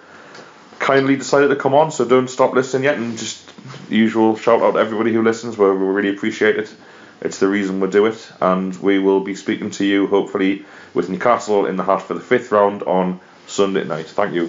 [0.79, 1.91] kindly decided to come on.
[1.91, 3.51] So don't stop listening yet, and just
[3.89, 5.57] usual shout out to everybody who listens.
[5.57, 6.73] We we really appreciate it.
[7.21, 11.09] It's the reason we do it, and we will be speaking to you hopefully with
[11.09, 14.07] Newcastle in the hat for the fifth round on Sunday night.
[14.07, 14.47] Thank you.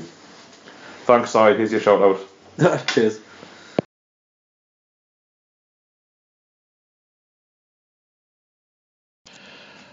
[1.05, 1.39] Thanks, Si.
[1.39, 2.87] Here's your shout out.
[2.89, 3.19] Cheers.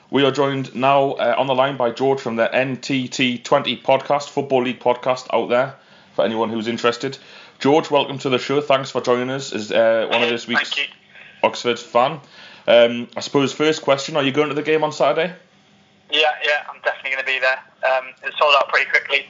[0.10, 4.64] We are joined now uh, on the line by George from the NTT20 podcast, Football
[4.64, 5.76] League podcast out there
[6.16, 7.18] for anyone who's interested.
[7.60, 8.62] George, welcome to the show.
[8.62, 10.80] Thanks for joining us as uh, one of this week's
[11.44, 12.22] Oxford fan.
[12.68, 15.34] Um, I suppose first question: Are you going to the game on Saturday?
[16.10, 17.60] Yeah, yeah, I'm definitely going to be there.
[17.92, 19.26] Um, it sold out pretty quickly.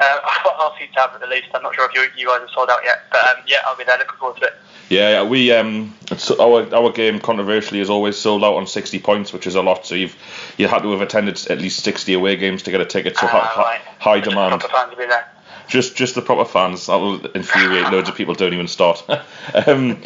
[0.00, 0.18] Uh,
[0.60, 1.48] our seats out at the least.
[1.54, 3.76] I'm not sure if you, you guys have sold out yet, but um, yeah, I'll
[3.76, 3.98] be there.
[3.98, 4.54] Looking forward to it.
[4.88, 8.98] Yeah, yeah, we um, it's, our our game controversially is always sold out on 60
[9.00, 9.84] points, which is a lot.
[9.86, 10.16] So you've
[10.56, 13.16] you had to have attended at least 60 away games to get a ticket.
[13.16, 13.80] So hi, hi, right.
[13.98, 14.60] high demand.
[14.60, 15.28] proper fans will be there.
[15.68, 16.86] just just the proper fans.
[16.86, 18.34] That will infuriate loads of people.
[18.34, 19.04] Don't even start.
[19.08, 20.02] um,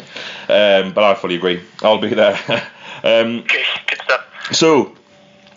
[0.49, 1.61] um, but I fully agree.
[1.81, 2.37] I'll be there.
[3.03, 4.25] um, Good, good stuff.
[4.51, 4.95] so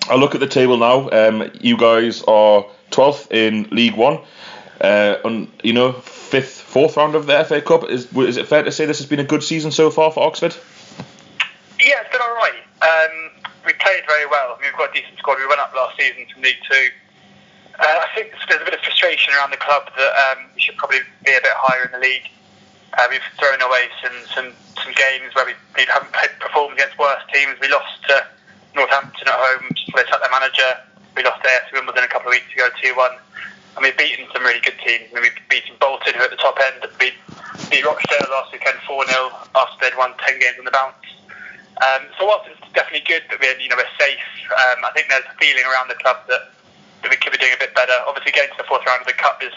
[0.08, 1.10] I look at the table now.
[1.10, 4.20] Um, you guys are 12th in League One.
[4.80, 7.88] Uh, on you know fifth, fourth round of the FA Cup.
[7.88, 10.22] Is is it fair to say this has been a good season so far for
[10.22, 10.54] Oxford?
[11.80, 12.60] Yeah, it's been all right.
[12.82, 13.30] Um,
[13.64, 14.56] we played very well.
[14.56, 15.38] I mean, we've got a decent squad.
[15.38, 16.88] We went up last season from League Two.
[17.78, 20.76] Uh, I think there's a bit of frustration around the club that um, we should
[20.76, 22.28] probably be a bit higher in the league.
[22.96, 25.52] Uh, we've thrown away some, some, some games where we,
[25.84, 27.56] haven't performed against worse teams.
[27.60, 28.26] We lost to
[28.74, 30.70] Northampton at home they sacked their manager.
[31.16, 33.10] We lost to AFC Wimbledon a couple of weeks ago, 2 1.
[33.76, 35.08] And we've beaten some really good teams.
[35.08, 37.16] I mean, we've beaten Bolton, who are at the top end, beat,
[37.72, 41.00] beat Rochdale last weekend 4 0 after they'd won 10 games on the bounce.
[41.80, 45.08] Um, so whilst it's definitely good that we're, you know, we're safe, um, I think
[45.08, 46.52] there's a feeling around the club that,
[47.00, 47.96] that we could be doing a bit better.
[48.04, 49.52] Obviously, getting to the fourth round of the cup is,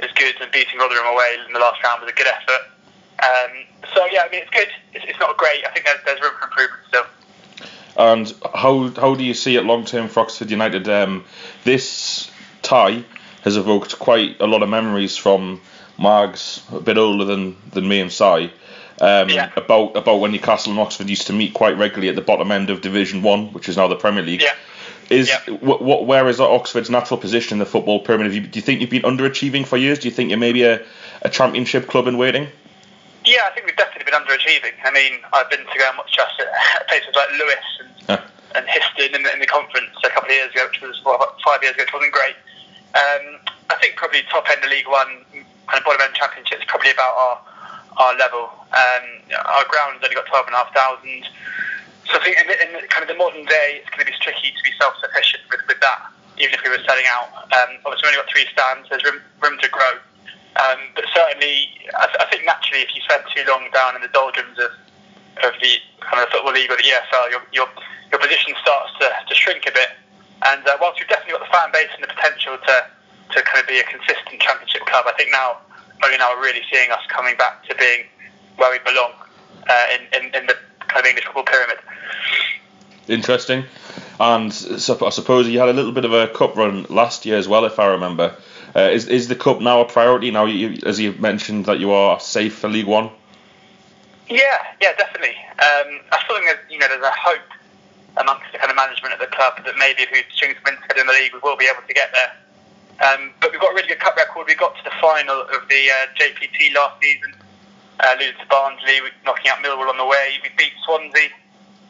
[0.00, 2.72] is good, and beating Rotherham away in the last round was a good effort.
[3.20, 3.52] Um,
[3.92, 4.68] so yeah, I mean, it's good.
[4.96, 5.64] It's, it's not great.
[5.64, 7.08] I think there's, there's room for improvement still.
[7.96, 10.88] And how how do you see it long term for Oxford United?
[10.88, 11.24] Um,
[11.64, 12.30] this
[12.62, 13.04] tie
[13.42, 15.60] has evoked quite a lot of memories from
[15.98, 18.24] Margs, a bit older than, than me and Si,
[19.00, 19.50] um, Yeah.
[19.56, 22.70] about about when Newcastle and Oxford used to meet quite regularly at the bottom end
[22.70, 24.42] of Division One, which is now the Premier League.
[24.42, 24.54] Yeah.
[25.10, 25.54] Is Yeah.
[25.56, 28.28] what, where is Oxford's natural position in the football pyramid?
[28.28, 29.98] Have you, do you think you've been underachieving for years?
[29.98, 30.80] Do you think you're maybe a,
[31.20, 32.48] a championship club in waiting?
[33.24, 34.74] Yeah, I think we've definitely been underachieving.
[34.84, 38.20] I mean, I've been to go and watch us at places like Lewes and, Huh.
[38.58, 41.38] and Histon in the, in the conference a couple of years ago, which was about
[41.46, 42.34] five years ago, which wasn't great.
[42.98, 43.38] Um,
[43.70, 46.90] I think probably top end of League One, kind of bottom end Championship is probably
[46.90, 47.36] about our
[47.96, 48.48] our level.
[48.72, 51.24] Um, our ground's only got twelve and a half thousand.
[52.10, 54.10] So I think in, the, in the, kind of the modern day, it's going to
[54.10, 57.30] be tricky to be self-sufficient with, with that, even if we were selling out.
[57.54, 58.88] Um, obviously, we've only got three stands.
[58.90, 60.02] There's room, room to grow.
[60.56, 64.02] Um, but certainly, I, th- I think naturally, if you spend too long down in
[64.02, 64.72] the doldrums of,
[65.48, 67.68] of the kind of football league or the EFL, your your,
[68.12, 69.96] your position starts to, to shrink a bit.
[70.44, 72.76] And uh, whilst we've definitely got the fan base and the potential to,
[73.32, 75.62] to kind of be a consistent championship club, I think now
[76.04, 78.04] only now we're really seeing us coming back to being
[78.56, 79.12] where we belong
[79.68, 80.56] uh, in, in, in the
[80.88, 81.78] kind of English football pyramid.
[83.08, 83.64] Interesting.
[84.20, 87.36] And so, I suppose you had a little bit of a cup run last year
[87.36, 88.34] as well, if I remember.
[88.74, 90.30] Uh, is is the cup now a priority?
[90.30, 93.10] Now, you, as you mentioned, that you are safe for League One.
[94.28, 94.40] Yeah,
[94.80, 95.36] yeah, definitely.
[95.60, 97.52] Um, I still think there's, you know, there's a hope
[98.16, 100.80] amongst the kind of management at the club that maybe if we string some wins
[100.82, 102.32] together in the league, we will be able to get there.
[103.00, 104.46] Um, but we've got a really good cup record.
[104.46, 107.34] We got to the final of the uh, JPT last season,
[108.00, 110.40] uh, losing to Barnsley, knocking out Millwall on the way.
[110.42, 111.28] We beat Swansea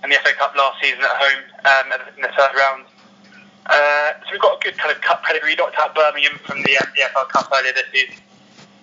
[0.03, 2.87] in the FA Cup last season at home um, in the third round.
[3.67, 5.55] Uh, so we've got a good kind of cup pedigree.
[5.55, 8.23] Knocked out Birmingham from the, FL Cup earlier this season.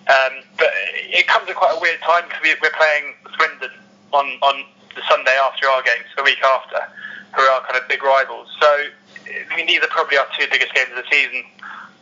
[0.08, 3.70] Um, but it comes at quite a weird time because we, we're playing Swindon
[4.12, 4.64] on, on
[4.96, 6.80] the Sunday after our games, the week after,
[7.36, 8.48] who are our kind of big rivals.
[8.58, 8.68] So,
[9.28, 11.44] I mean, these are probably our two biggest games of the season,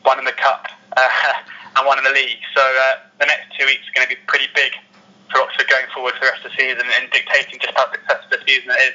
[0.02, 1.08] one in the Cup uh,
[1.76, 2.40] and one in the league.
[2.54, 4.72] So uh, the next two weeks are going to be pretty big
[5.30, 8.30] for Oxford going forward for the rest of the season and dictating just how successful
[8.30, 8.94] the season it is.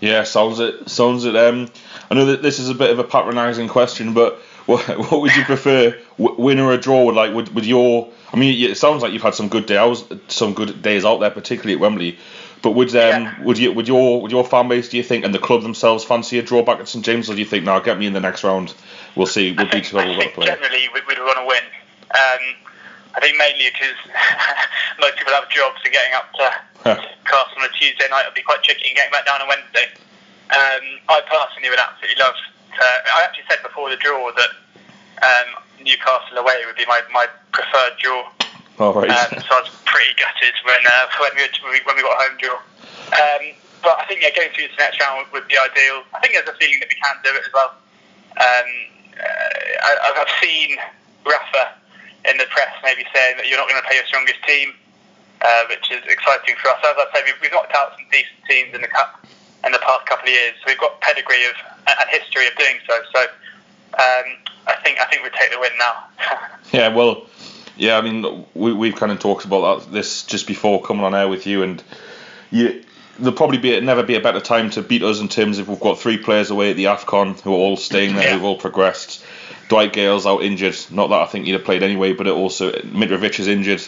[0.00, 0.90] Yeah, sounds it.
[0.90, 1.36] Sounds it.
[1.36, 1.70] Um,
[2.10, 5.34] I know that this is a bit of a patronising question, but what, what would
[5.34, 7.04] you prefer, w- win or a draw?
[7.04, 8.08] Would like would, would your?
[8.32, 11.30] I mean, it sounds like you've had some good days, some good days out there,
[11.30, 12.18] particularly at Wembley.
[12.62, 13.42] But would um Yeah.
[13.42, 16.04] would you would your would your fan base do you think and the club themselves
[16.04, 18.12] fancy a draw back at St James or do you think now get me in
[18.12, 18.72] the next round
[19.16, 21.18] we'll see we'll I beat think, whoever I we've got to play generally we, we'd
[21.18, 21.64] want to win.
[22.14, 22.54] Um,
[23.16, 23.98] I think mainly because
[25.00, 27.02] most people have jobs and getting up to.
[27.26, 29.86] Castle on a Tuesday night would be quite tricky and getting back down on Wednesday.
[30.54, 32.82] Um, I personally would absolutely love to.
[32.82, 34.52] I actually said before the draw that
[35.22, 35.48] um,
[35.82, 38.24] Newcastle away would be my, my preferred draw.
[38.78, 42.16] all right Um, so I was pretty gutted when uh, when we when we got
[42.16, 42.58] a home draw.
[43.12, 43.42] Um,
[43.82, 46.06] but I think yeah, going through to the next round would, would be ideal.
[46.14, 47.70] I think there's a feeling that we can do it as well.
[48.38, 48.68] Um,
[49.18, 50.78] uh, I, I've- I've seen
[51.26, 51.74] Rafa
[52.30, 54.72] in the press maybe saying that you're not going to play your strongest team,
[55.42, 56.78] uh, which is exciting for us.
[56.86, 59.26] As I say, we've, we've knocked out some decent teams in the cup
[59.64, 61.52] in the past couple of years, so we've got pedigree of
[61.86, 62.94] and history of doing so.
[63.14, 64.36] So um,
[64.66, 66.04] I think I think we take the win now.
[66.72, 67.26] Yeah, well,
[67.76, 71.14] yeah, I mean, we, we've kind of talked about that this just before coming on
[71.14, 71.82] air with you, and
[72.50, 72.82] you,
[73.18, 75.78] there'll probably be never be a better time to beat us in terms of we've
[75.80, 78.34] got three players away at the AFCON who are all staying there, Yeah.
[78.34, 79.22] who've all progressed.
[79.68, 82.72] Dwight Gayle's out injured, not that I think he'd have played anyway, but it also,
[82.72, 83.82] Mitrovic is injured.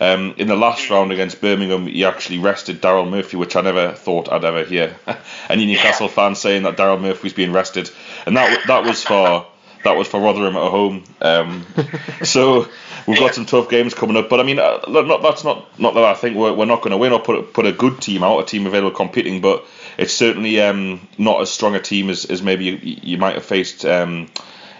[0.00, 3.92] Um, in the last round against Birmingham, he actually rested Daryl Murphy, which I never
[3.92, 4.96] thought I'd ever hear
[5.50, 7.90] any Newcastle fans saying that Daryl Murphy's being rested,
[8.24, 9.46] and that that was for
[9.84, 11.04] that was for Rotherham at home.
[11.20, 11.66] Um,
[12.22, 12.66] so
[13.06, 14.28] we've got some tough games coming up.
[14.28, 16.92] But I mean, uh, not, that's not not that I think we're, we're not going
[16.92, 19.64] to win or put put a good team out, a team available competing, but
[19.98, 23.44] it's certainly um, not as strong a team as, as maybe you, you might have
[23.44, 23.84] faced.
[23.84, 24.28] Um,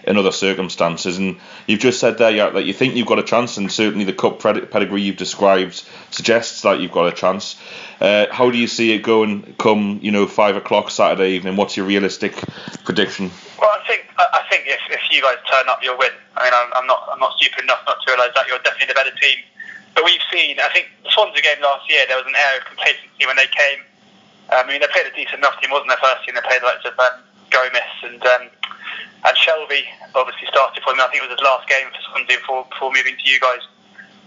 [0.03, 1.17] in other circumstances.
[1.17, 1.37] And
[1.67, 4.13] you've just said there yeah, that you think you've got a chance, and certainly the
[4.13, 7.59] cup pedigree you've described suggests that you've got a chance.
[7.99, 11.55] Uh, how do you see it going come you know five o'clock Saturday evening?
[11.55, 12.33] What's your realistic
[12.83, 13.29] prediction?
[13.59, 16.11] Well, I think I think if, if you guys turn up, you'll win.
[16.35, 18.87] I mean, I'm, I'm not I'm not stupid enough not to realise that you're definitely
[18.87, 19.37] the better team.
[19.93, 22.65] But we've seen, I think, the Swansea game last year, there was an air of
[22.65, 23.83] complacency when they came.
[24.49, 26.35] I mean, they played a decent enough team, wasn't their first team?
[26.35, 26.95] They played like of
[27.51, 28.49] Gomis and um,
[29.21, 29.85] and Shelvey
[30.15, 31.01] obviously started for them.
[31.01, 33.61] I think it was his last game for Swansea before, before moving to you guys.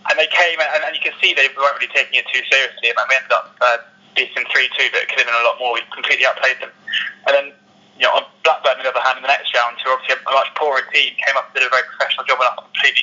[0.06, 2.94] And they came, and, and you can see they weren't really taking it too seriously.
[2.94, 3.78] And we ended up uh,
[4.14, 5.74] beating 3 2, but it could have been a lot more.
[5.74, 6.70] We completely outplayed them.
[7.26, 7.46] And then,
[7.98, 10.34] you know, Blackburn, on the other hand, in the next round, who are obviously a
[10.36, 13.02] much poorer team, came up and did a very professional job and completely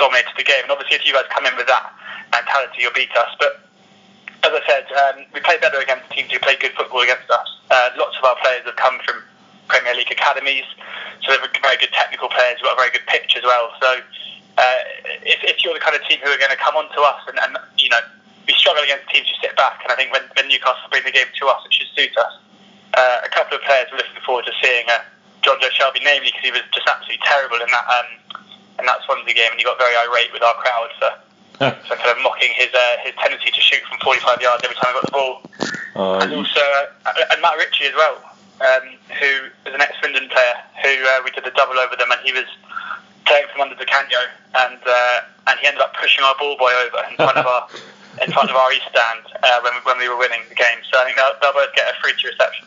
[0.00, 0.64] dominated the game.
[0.64, 1.92] And obviously, if you guys come in with that
[2.32, 3.34] mentality, you'll beat us.
[3.36, 3.66] But
[4.46, 7.48] as I said, um, we play better against teams who play good football against us.
[7.68, 9.20] Uh, lots of our players have come from
[9.68, 10.64] Premier League academies,
[11.22, 12.58] so they're very good technical players.
[12.62, 13.70] We've got a very good pitch as well.
[13.82, 13.98] So
[14.58, 14.80] uh,
[15.26, 17.38] if, if you're the kind of team who are going to come onto us and,
[17.42, 18.00] and you know
[18.46, 21.10] we struggle against teams who sit back, and I think when, when Newcastle bring the
[21.10, 22.34] game to us, it should suit us.
[22.94, 25.02] Uh, a couple of players we're looking forward to seeing uh,
[25.42, 28.08] Jonjo Shelvey, namely because he was just absolutely terrible in that um,
[28.78, 31.12] in that Swansea game, and he got very irate with our crowd for.
[31.56, 34.92] for kind of mocking his uh, his tendency to shoot from 45 yards every time
[34.92, 35.34] he got the ball,
[35.96, 38.84] uh, and also uh, and Matt Ritchie as well um,
[39.20, 39.32] who
[39.68, 42.46] is an ex-Swindon player, who uh, we did a double over them, and he was
[43.26, 44.18] playing from under Di Canio,
[44.66, 47.68] and uh, and he ended up pushing our ball boy over in front of our
[48.24, 50.80] in front of our east stand uh, when we, when we were winning the game.
[50.90, 52.66] So I think they'll, they'll both get a free to reception.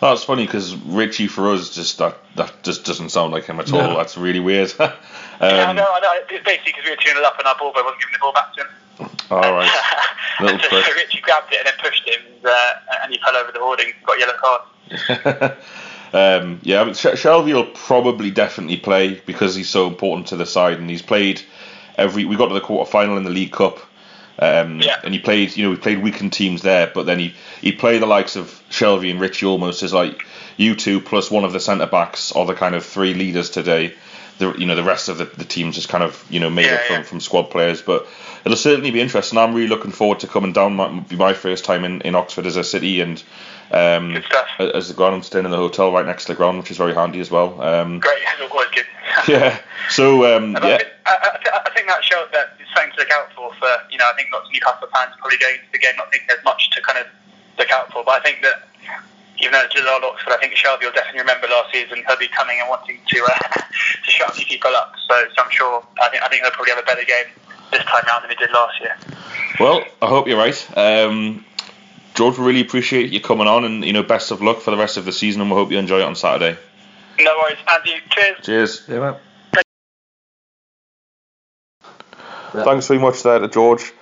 [0.00, 3.72] That's funny because Ritchie for us just that that just doesn't sound like him at
[3.72, 3.80] all.
[3.80, 3.96] No.
[3.96, 4.74] That's really weird.
[4.80, 4.90] um,
[5.40, 6.12] yeah, I know, I know.
[6.28, 8.32] It's basically because we were tuning up and our ball boy wasn't giving the ball
[8.32, 8.68] back to him.
[9.30, 9.70] All right.
[10.40, 12.72] and so Ritchie grabbed it and then pushed him, uh,
[13.02, 15.52] and he fell over the hoarding, got yellow card.
[16.42, 20.78] um, yeah, but Shelvey will probably definitely play because he's so important to the side,
[20.78, 21.42] and he's played
[21.96, 22.24] every.
[22.24, 23.78] We got to the quarter final in the League Cup,
[24.38, 25.00] um, yeah.
[25.04, 25.56] and he played.
[25.56, 28.62] You know, he played weakened teams there, but then he he played the likes of
[28.70, 30.26] Shelvey and Ritchie almost as like
[30.56, 33.94] you two plus one of the centre backs are the kind of three leaders today.
[34.38, 36.66] The you know the rest of the, the teams just kind of you know made
[36.66, 37.02] yeah, up from, yeah.
[37.02, 38.06] from squad players, but
[38.44, 39.38] it'll certainly be interesting.
[39.38, 40.76] I'm really looking forward to coming down.
[40.76, 43.22] Might be my first time in, in Oxford as a city, and
[43.70, 44.48] um, good stuff.
[44.58, 46.76] As the ground, I'm staying in the hotel right next to the ground, which is
[46.76, 47.60] very handy as well.
[47.62, 48.22] Um, Great,
[49.28, 49.58] yeah.
[49.90, 50.82] So um, yeah.
[51.06, 53.52] I, I, I, think that shows that it's something to look out for.
[53.54, 56.10] For you know, I think lots of Newcastle fans probably going to the game not
[56.10, 57.06] thinking there's much to kind of
[57.58, 58.02] look out for.
[58.04, 58.68] But I think that
[59.38, 62.02] even though it's just our Oxford, I think Shelvey will definitely remember last season.
[62.06, 63.60] He'll be coming and wanting to uh,
[64.04, 64.94] to shut a few people up.
[65.08, 65.84] So, so I'm sure.
[66.00, 67.30] I think I think they'll probably have a better game
[67.72, 68.96] this time round than we did last year.
[69.58, 70.78] Well, I hope you're right.
[70.78, 71.44] Um,
[72.14, 74.76] George, we really appreciate you coming on, and you know, best of luck for the
[74.76, 76.58] rest of the season, and we hope you enjoy it on Saturday.
[77.20, 78.00] No worries, Andy.
[78.10, 78.38] Cheers.
[78.42, 78.84] Cheers.
[78.88, 79.16] Yeah, man.
[82.52, 83.92] Thanks very much there to George.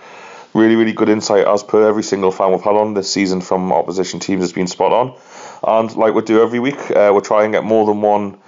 [0.55, 3.73] Really, really good insight as per every single fan we've had on this season from
[3.73, 5.17] opposition teams has been spot on.
[5.63, 8.39] And like we do every week, uh, we'll try and get more than one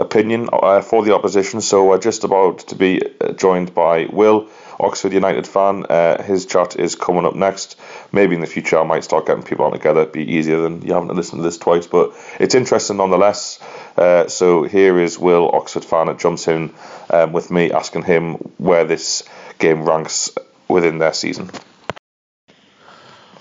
[0.00, 1.60] opinion uh, for the opposition.
[1.60, 4.48] So we're just about to be uh, joined by Will,
[4.80, 5.84] Oxford United fan.
[5.88, 7.78] Uh, his chat is coming up next.
[8.10, 10.00] Maybe in the future I might start getting people on together.
[10.00, 13.60] It'd be easier than you having to listen to this twice, but it's interesting nonetheless.
[13.96, 16.72] Uh, so here is Will, Oxford fan, that jumps in
[17.10, 19.22] um, with me asking him where this
[19.58, 20.30] game ranks
[20.66, 21.50] within their season.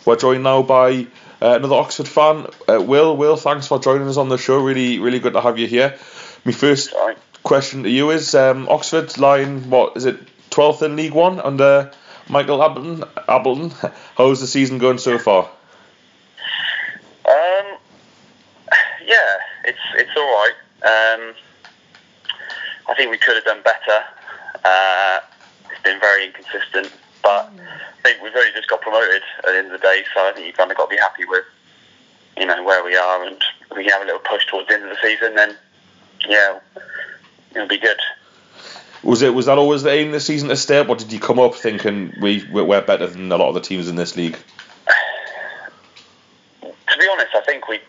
[0.06, 1.08] We're joined now by
[1.42, 3.16] uh, another Oxford fan, uh, Will.
[3.16, 4.60] Will, thanks for joining us on the show.
[4.60, 5.98] Really, really good to have you here.
[6.46, 7.16] My first Sorry.
[7.44, 10.18] question to you is um, Oxford line, what is it,
[10.52, 11.92] 12th in League One under
[12.28, 13.04] Michael Appleton?
[13.28, 13.72] Appleton.
[14.18, 15.50] How's the season going so far?
[17.28, 17.78] Um,
[19.06, 20.54] yeah, it's it's all right.
[20.84, 21.36] Um,
[22.88, 24.04] I think we could have done better.
[24.64, 25.20] Uh,
[25.72, 29.68] it's been very inconsistent, but I think we've only just got promoted at the end
[29.68, 31.46] of the day, so I think you've kind of got to be happy with
[32.38, 33.38] you know where we are, and
[33.76, 35.36] we can have a little push towards the end of the season.
[35.36, 35.56] Then
[36.28, 36.60] yeah,
[37.56, 38.00] it'll be good.
[39.04, 41.20] Was it was that always the aim this season to stay up, or did you
[41.20, 44.38] come up thinking we we're better than a lot of the teams in this league?
[46.62, 47.80] to be honest, I think we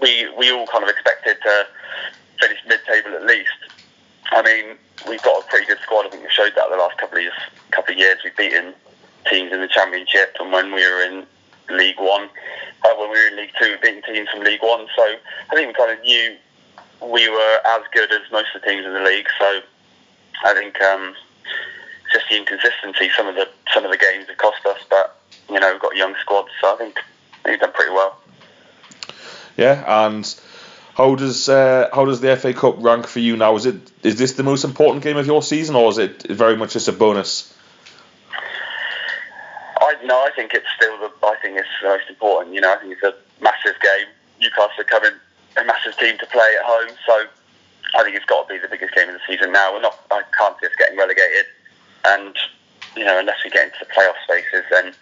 [0.00, 1.66] we we all kind of expected to
[2.40, 3.50] finish mid-table at least.
[4.32, 4.76] I mean,
[5.08, 6.06] we've got a pretty good squad.
[6.06, 7.34] I think we've showed that the last couple of years.
[7.70, 8.74] Couple of years, we've beaten
[9.28, 11.26] teams in the Championship, and when we were in
[11.76, 12.28] League One,
[12.82, 14.86] uh, when we were in League Two, we've beaten teams from League One.
[14.96, 15.02] So
[15.50, 16.36] I think we kind of knew
[17.02, 19.26] we were as good as most of the teams in the league.
[19.38, 19.60] So
[20.44, 21.14] I think um,
[22.12, 23.10] just the inconsistency.
[23.16, 25.16] Some of the some of the games have cost us, but
[25.48, 26.98] you know we've got a young squad, so I think
[27.44, 28.16] we've done pretty well.
[29.56, 30.40] Yeah, and
[30.94, 33.56] how does uh, how does the FA Cup rank for you now?
[33.56, 36.56] Is it is this the most important game of your season, or is it very
[36.56, 37.54] much just a bonus?
[39.80, 42.54] I no, I think it's still the I think it's the most important.
[42.54, 44.06] You know, I think it's a massive game.
[44.40, 45.12] Newcastle are coming
[45.60, 47.26] a massive team to play at home, so
[47.94, 49.72] I think it's got to be the biggest game of the season now.
[49.72, 49.98] We're not.
[50.10, 51.46] I can't see us getting relegated,
[52.04, 52.36] and
[52.96, 54.92] you know, unless we get into the playoff spaces, then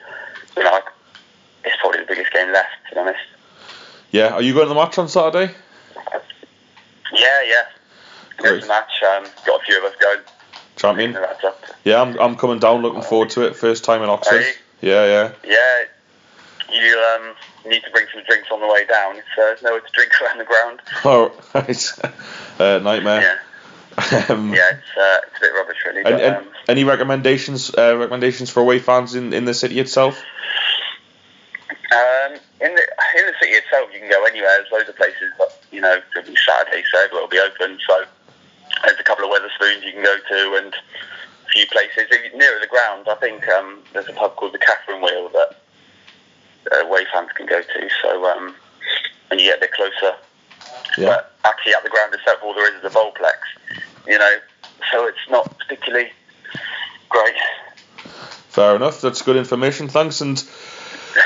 [0.56, 0.80] you know,
[1.64, 2.70] it's probably the biggest game left.
[2.88, 3.20] To be honest.
[4.10, 5.54] Yeah, are you going to the match on Saturday?
[7.12, 7.64] Yeah, yeah.
[8.38, 8.66] Great.
[8.66, 9.02] match.
[9.02, 10.20] Um, got a few of us going.
[10.76, 11.18] Champion.
[11.84, 12.82] Yeah, I'm, I'm coming down.
[12.82, 13.56] Looking forward to it.
[13.56, 14.44] First time in Oxford.
[14.80, 15.32] Yeah, yeah.
[15.44, 15.84] Yeah,
[16.72, 17.34] you um,
[17.68, 19.16] need to bring some drinks on the way down.
[19.16, 20.80] It's, uh, there's nowhere to drink around the ground.
[21.04, 21.92] Oh, right.
[22.58, 23.22] uh, nightmare.
[23.22, 23.38] Yeah,
[24.28, 25.98] Um, yeah, it's, uh, it's a bit rubbish really.
[25.98, 29.80] And, But, and um, any recommendations uh, recommendations for away fans in, in the city
[29.80, 30.22] itself?
[31.92, 32.84] um, in the
[33.16, 34.50] in the city itself, you can go anywhere.
[34.58, 35.32] There's loads of places.
[35.38, 37.78] But, you know, it'll be Saturday, so will be open.
[37.86, 38.04] So
[38.84, 42.66] there's a couple of Wetherspoons you can go to, and a few places nearer the
[42.66, 43.08] ground.
[43.08, 45.57] I think um, there's a pub called the Catherine Wheel that
[46.72, 47.88] away fans can go to.
[48.02, 48.54] So um,
[49.28, 50.16] when you get a bit closer,
[50.96, 51.06] Yeah.
[51.08, 53.36] but actually at the ground itself, all there is is a bowlplex.
[54.06, 54.38] You know,
[54.90, 56.10] so it's not particularly
[57.08, 57.34] great.
[58.48, 59.00] Fair enough.
[59.00, 59.88] That's good information.
[59.88, 60.20] Thanks.
[60.20, 60.42] And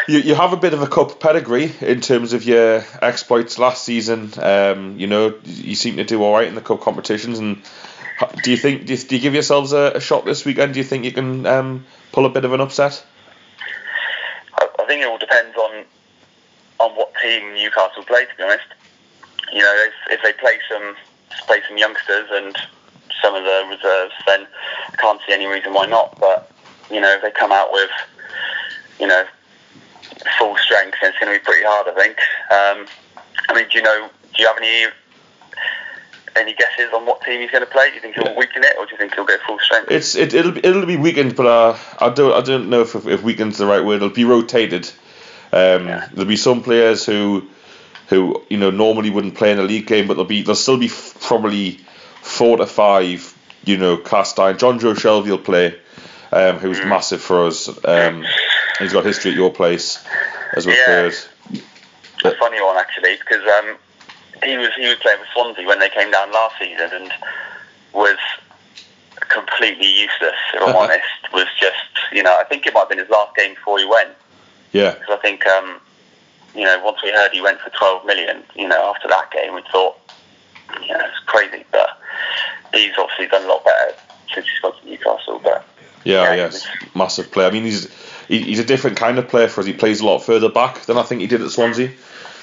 [0.08, 3.84] you, you have a bit of a cup pedigree in terms of your exploits last
[3.84, 4.32] season.
[4.38, 7.38] Um, you know, you seem to do all right in the cup competitions.
[7.38, 7.62] And
[8.42, 10.74] do you think do you, do you give yourselves a, a shot this weekend?
[10.74, 13.04] Do you think you can um, pull a bit of an upset?
[14.92, 15.84] Think it all depends on
[16.78, 18.26] on what team Newcastle play.
[18.26, 18.66] To be honest,
[19.50, 20.94] you know, if, if they play some
[21.46, 22.54] play some youngsters and
[23.22, 24.46] some of the reserves, then
[24.92, 26.20] I can't see any reason why not.
[26.20, 26.52] But
[26.90, 27.88] you know, if they come out with
[29.00, 29.24] you know
[30.38, 31.88] full strength, then it's going to be pretty hard.
[31.88, 32.18] I think.
[32.50, 32.86] Um,
[33.48, 34.10] I mean, do you know?
[34.34, 34.92] Do you have any
[36.36, 37.88] any guesses on what team he's going to play?
[37.90, 39.90] Do you think he'll weaken it, or do you think he'll go full strength?
[39.90, 42.94] It's it, it'll be- it'll be weakened, but uh, I don't I don't know if
[43.06, 43.96] if weakened's the right word.
[43.96, 44.86] It'll be rotated.
[45.52, 46.08] Um, Yeah.
[46.12, 47.48] There'll be some players who
[48.08, 50.78] who you know normally wouldn't play in a league game, but there'll be there'll still
[50.78, 51.80] be f- probably
[52.22, 54.56] four to five you know cast iron.
[54.56, 55.78] Jonjo Shelvey will play,
[56.32, 56.88] um, who's Mm.
[56.88, 57.68] massive for us.
[57.84, 58.24] Um,
[58.78, 60.02] he's got history at your place,
[60.54, 60.86] as we've Yeah.
[60.86, 61.14] heard.
[62.24, 63.76] a funny one actually because um,
[64.44, 67.12] he was he was playing for Swansea when they came down last season and
[67.92, 68.18] was
[69.28, 70.36] completely useless.
[70.54, 71.76] If I'm honest, was just
[72.12, 74.10] you know I think it might have been his last game before he went
[74.72, 75.80] Yeah, because I think um,
[76.54, 79.54] you know once we heard he went for 12 million, you know after that game
[79.54, 79.96] we thought
[80.80, 81.98] you know it's crazy, but
[82.74, 83.94] he's obviously done a lot better
[84.34, 85.40] since he's got to Newcastle.
[85.42, 85.66] But
[86.04, 87.48] yeah, Yeah, yes, massive player.
[87.48, 87.92] I mean, he's
[88.28, 89.66] he, he's a different kind of player for us.
[89.66, 91.92] He plays a lot further back than I think he did at Swansea.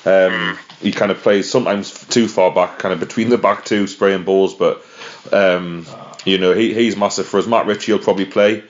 [0.05, 3.87] Um, he kind of plays sometimes too far back, kind of between the back two,
[3.87, 4.53] spraying balls.
[4.53, 4.85] But
[5.31, 5.85] um,
[6.25, 7.47] you know, he, he's massive for us.
[7.47, 8.63] Matt Ritchie will probably play.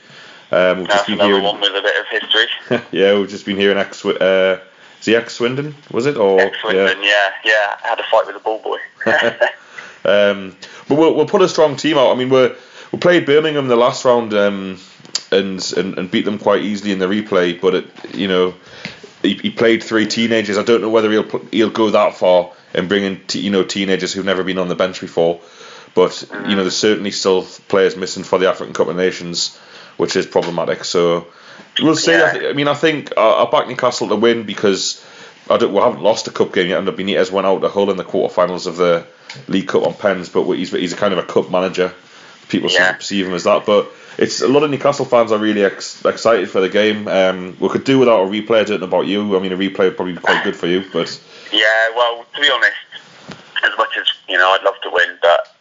[0.51, 2.81] Um, we've just been another hearing, one with a bit of history.
[2.99, 4.03] yeah, we've just been hearing ex.
[4.03, 4.59] Uh,
[4.99, 5.75] is he ex Swindon?
[5.91, 8.79] Was it or Ex Swindon, yeah, yeah, had a fight with a ball boy.
[10.05, 10.55] Um,
[10.87, 12.11] but we'll, we'll put a strong team out.
[12.11, 12.51] I mean, we
[12.91, 14.79] we played Birmingham the last round um,
[15.31, 17.59] and, and and beat them quite easily in the replay.
[17.59, 18.55] But it, you know,
[19.21, 20.57] he, he played three teenagers.
[20.57, 23.63] I don't know whether he'll he'll go that far and bring in t- you know
[23.63, 25.39] teenagers who've never been on the bench before.
[25.95, 29.57] But you know, there's certainly still players missing for the African Cup of Nations,
[29.97, 30.83] which is problematic.
[30.83, 31.27] So
[31.81, 32.15] we'll see.
[32.15, 35.03] I, th- I mean, I think uh, I, I back Newcastle to win because
[35.49, 37.89] I don't, we haven't lost a cup game yet, and Benitez went out to Hull
[37.89, 39.05] in the quarterfinals of the
[39.47, 41.91] League Cup on pens, but he's he's a kind of a cup manager.
[42.49, 42.93] People Yeah.
[42.93, 46.49] perceive him as that, but it's a lot of Newcastle fans are really ex- excited
[46.49, 47.07] for the game.
[47.07, 48.59] Um, we could do without a replay.
[48.59, 49.37] I don't know about you.
[49.37, 51.09] I mean, a replay would probably be quite good for you, but
[51.53, 52.75] Yeah, well, to be honest,
[53.63, 55.55] as much as you know, I'd love to win, but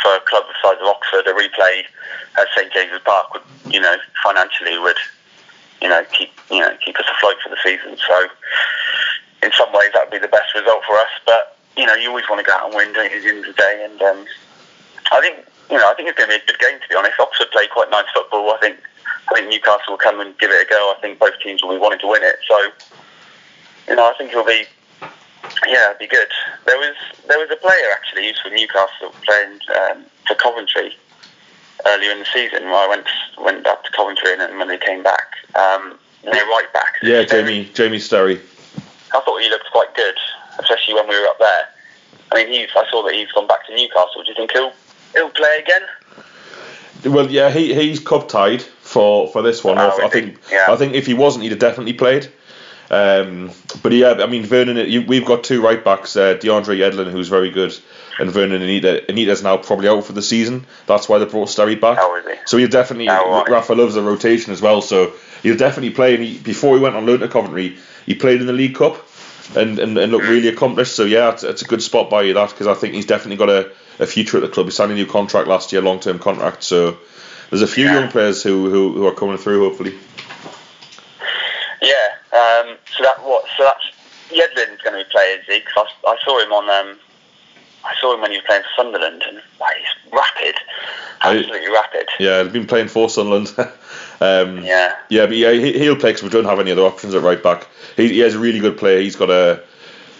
[0.00, 1.82] for a club the size of Oxford, a replay
[2.38, 3.42] at St James's Park would,
[3.72, 4.96] you know, financially would,
[5.82, 7.98] you know, keep you know keep us afloat for the season.
[8.06, 8.28] So,
[9.42, 11.10] in some ways, that would be the best result for us.
[11.26, 13.28] But you know, you always want to go out and win, don't you, at the
[13.28, 13.88] end of the day?
[13.90, 14.26] And um,
[15.10, 16.78] I think you know, I think it's going to be a good game.
[16.80, 18.50] To be honest, Oxford play quite nice football.
[18.52, 18.78] I think
[19.30, 20.94] I think Newcastle will come and give it a go.
[20.96, 22.36] I think both teams will be wanting to win it.
[22.48, 22.58] So,
[23.88, 24.64] you know, I think it'll be
[25.66, 26.28] yeah, it'd be good.
[26.66, 26.94] There was
[27.28, 30.96] there was a player actually who's from Newcastle playing um, for Coventry
[31.86, 32.64] earlier in the season.
[32.64, 33.06] Where I went
[33.38, 36.94] went up to Coventry and then when they came back, um, their right back.
[37.02, 38.40] yeah, Jamie Jamie Sterry.
[39.14, 40.16] I thought he looked quite good,
[40.58, 41.68] especially when we were up there.
[42.32, 42.68] I mean, he's.
[42.76, 44.22] I saw that he's gone back to Newcastle.
[44.22, 44.72] Do you think he'll
[45.14, 45.82] he'll play again?
[47.12, 49.78] Well, yeah, he he's cup tied for for this one.
[49.78, 50.66] Oh, I, I think Yeah.
[50.68, 52.28] I think if he wasn't, he'd have definitely played.
[52.88, 53.50] Um,
[53.82, 57.28] but yeah, I mean Vernon, you, we've got two right backs, uh, DeAndre Yedlin, who's
[57.28, 57.76] very good,
[58.18, 59.08] and Vernon Anita.
[59.08, 60.66] Anita's now probably out for the season.
[60.86, 61.98] That's why they brought Sterry back.
[62.00, 62.36] Oh, he?
[62.46, 63.08] So he'll definitely.
[63.10, 63.44] Oh.
[63.48, 66.14] Rafa loves the rotation as well, so he'll definitely play.
[66.14, 67.76] And he, before he went on loan to Coventry,
[68.06, 69.04] he played in the League Cup,
[69.56, 70.94] and and, and looked really accomplished.
[70.94, 73.36] So yeah, it's, it's a good spot by you that because I think he's definitely
[73.36, 74.66] got a, a future at the club.
[74.66, 76.62] He signed a new contract last year, long term contract.
[76.62, 76.98] So
[77.50, 78.00] there's a few Yeah.
[78.00, 79.94] young players who, who who are coming through hopefully.
[81.82, 81.92] Yeah.
[82.32, 83.44] Um, so that what?
[83.56, 83.84] So that's
[84.30, 85.60] Yedlin's going to be playing, is he?
[85.60, 86.68] 'Cause I, I saw him on.
[86.70, 86.98] Um,
[87.84, 90.56] I saw him when he was playing for Sunderland, and like, he's rapid,
[91.22, 92.08] I- absolutely rapid.
[92.18, 93.54] Yeah, he's been playing for Sunderland.
[94.20, 94.96] um, Yeah.
[95.08, 97.40] Yeah, but yeah, he, he'll play because we don't have any other options at right
[97.40, 97.68] back.
[97.96, 99.00] He, he has a really good player.
[99.00, 99.62] He's got a.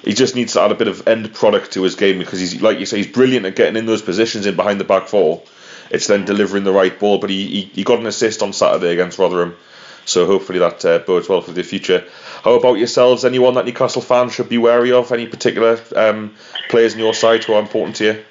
[0.02, 2.60] He just needs to add a bit of end product to his game because he's
[2.60, 5.42] like you say, he's brilliant at getting in those positions in behind the back four.
[5.90, 7.18] It's then delivering the right ball.
[7.18, 9.56] But he, he, he got an assist on Saturday against Rotherham,
[10.04, 12.04] so hopefully that uh, bodes well for the future.
[12.44, 13.24] How about yourselves?
[13.24, 15.10] Anyone that Newcastle fans should be wary of?
[15.10, 16.34] Any particular um,
[16.68, 18.24] players on your side who are important to you?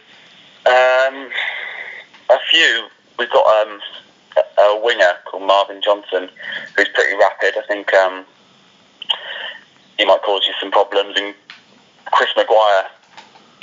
[0.65, 1.29] Um,
[2.29, 2.87] a few.
[3.19, 3.79] We've got um,
[4.57, 6.29] a, winger called Marvin Johnson,
[6.75, 7.55] who's pretty rapid.
[7.57, 8.25] I think um,
[9.97, 11.15] he might cause you some problems.
[11.17, 11.35] And
[12.11, 12.85] Chris Maguire,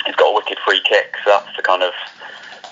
[0.05, 1.15] he's got a wicked free kick.
[1.23, 1.93] So that's the kind of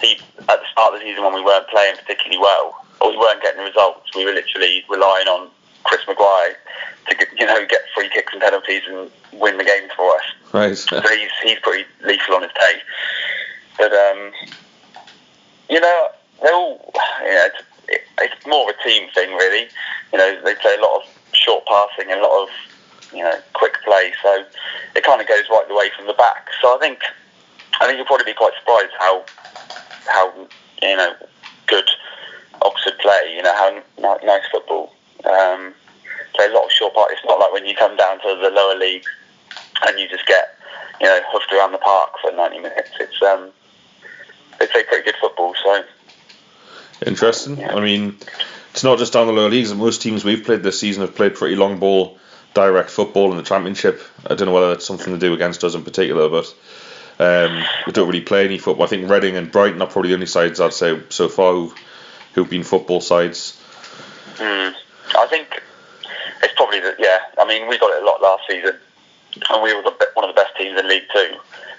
[0.02, 0.20] he
[0.50, 3.42] at the start of the season when we weren't playing particularly well, or we weren't
[3.42, 4.10] getting the results.
[4.16, 5.50] We were literally relying on
[5.84, 6.58] Chris Maguire
[7.10, 10.24] to get, you know get free kicks and penalties and win the games for us.
[10.54, 10.78] Right.
[10.78, 12.82] So he's he's pretty lethal on his day.
[13.78, 14.32] But um,
[15.70, 16.08] you know,
[16.42, 19.68] they're all you know, it's, it, it's more of a team thing really.
[20.12, 22.50] You know, they play a lot of short passing and a lot of
[23.14, 24.46] you know quick play, so
[24.96, 26.50] it kind of goes right the way from the back.
[26.62, 27.00] So I think
[27.80, 29.26] I think you'll probably be quite surprised how
[30.08, 30.34] how
[30.82, 31.16] you know
[31.68, 31.90] good
[32.62, 33.34] Oxford play.
[33.36, 34.94] You know how n- nice football.
[35.26, 35.74] Um,
[36.34, 37.08] play a lot of short pass.
[37.12, 39.08] It's not like when you come down to the lower leagues
[39.88, 40.58] and you just get
[41.00, 42.92] you know hoofed around the park for 90 minutes.
[43.00, 43.52] It's um
[44.60, 45.56] they play pretty good football.
[45.64, 45.84] So
[47.06, 47.64] Interesting.
[47.64, 48.18] I mean,
[48.72, 49.74] it's not just down the lower leagues.
[49.74, 52.20] Most teams we've played this season have played pretty long ball,
[52.54, 54.02] direct football in the championship.
[54.26, 56.54] I don't know whether that's something to do against us in particular, but
[57.20, 58.86] um, we don't really play any football.
[58.86, 61.74] I think Reading and Brighton are probably the only sides I'd say so far who've,
[62.34, 63.62] who've been football sides.
[64.36, 64.74] mm,
[65.16, 65.62] I think
[66.44, 66.96] it's probably that.
[67.00, 67.20] yeah.
[67.38, 68.76] I mean we got it a lot last season,
[69.50, 71.36] and we were the, one of the best teams in League Two.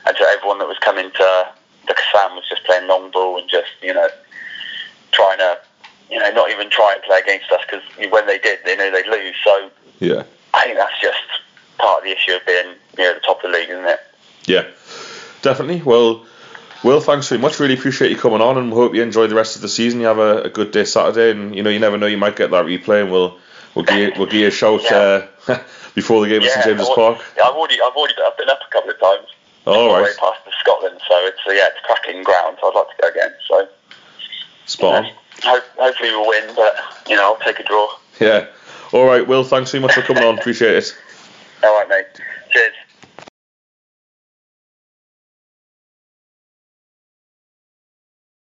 [0.07, 1.49] And so everyone that was coming to
[1.87, 4.09] the Kassam was just playing long ball and just you know
[5.11, 5.59] trying to
[6.11, 8.91] you know not even try and play against us because when they did they knew
[8.91, 9.35] they'd lose.
[9.45, 9.70] So
[10.01, 10.23] Yeah.
[10.55, 11.18] I think that's just
[11.78, 14.00] part of the issue of being near the top of the league, isn't it?
[14.46, 14.66] Yeah,
[15.42, 15.82] definitely.
[15.82, 16.26] Well,
[16.84, 17.61] Will, thanks very much.
[17.61, 20.00] Really appreciate you coming on, and we hope you enjoy the rest of the season.
[20.00, 22.36] You have a, a good day Saturday, and you know you never know, you might
[22.36, 23.38] get that replay, and we'll
[23.74, 25.26] we'll give you, we'll give you a shout Yeah.
[25.48, 25.59] uh,
[25.94, 27.18] before the game at St James's Park.
[27.36, 29.28] Yeah, I've already, I've already, I've been up a couple of times.
[29.64, 32.59] All all the right, way past to Scotland, so it's uh, yeah, it's cracking ground.
[32.61, 33.32] So I'd like to go again.
[33.48, 33.68] So
[34.66, 35.12] spot on.
[35.44, 36.74] hope, hopefully we'll win, but
[37.09, 37.88] you know I'll take a draw.
[38.20, 38.46] Yeah.
[38.93, 39.43] All right, Will.
[39.43, 40.38] Thanks so much for coming on.
[40.38, 40.97] Appreciate it.
[41.64, 42.07] All right, mate.
[42.51, 42.74] Cheers.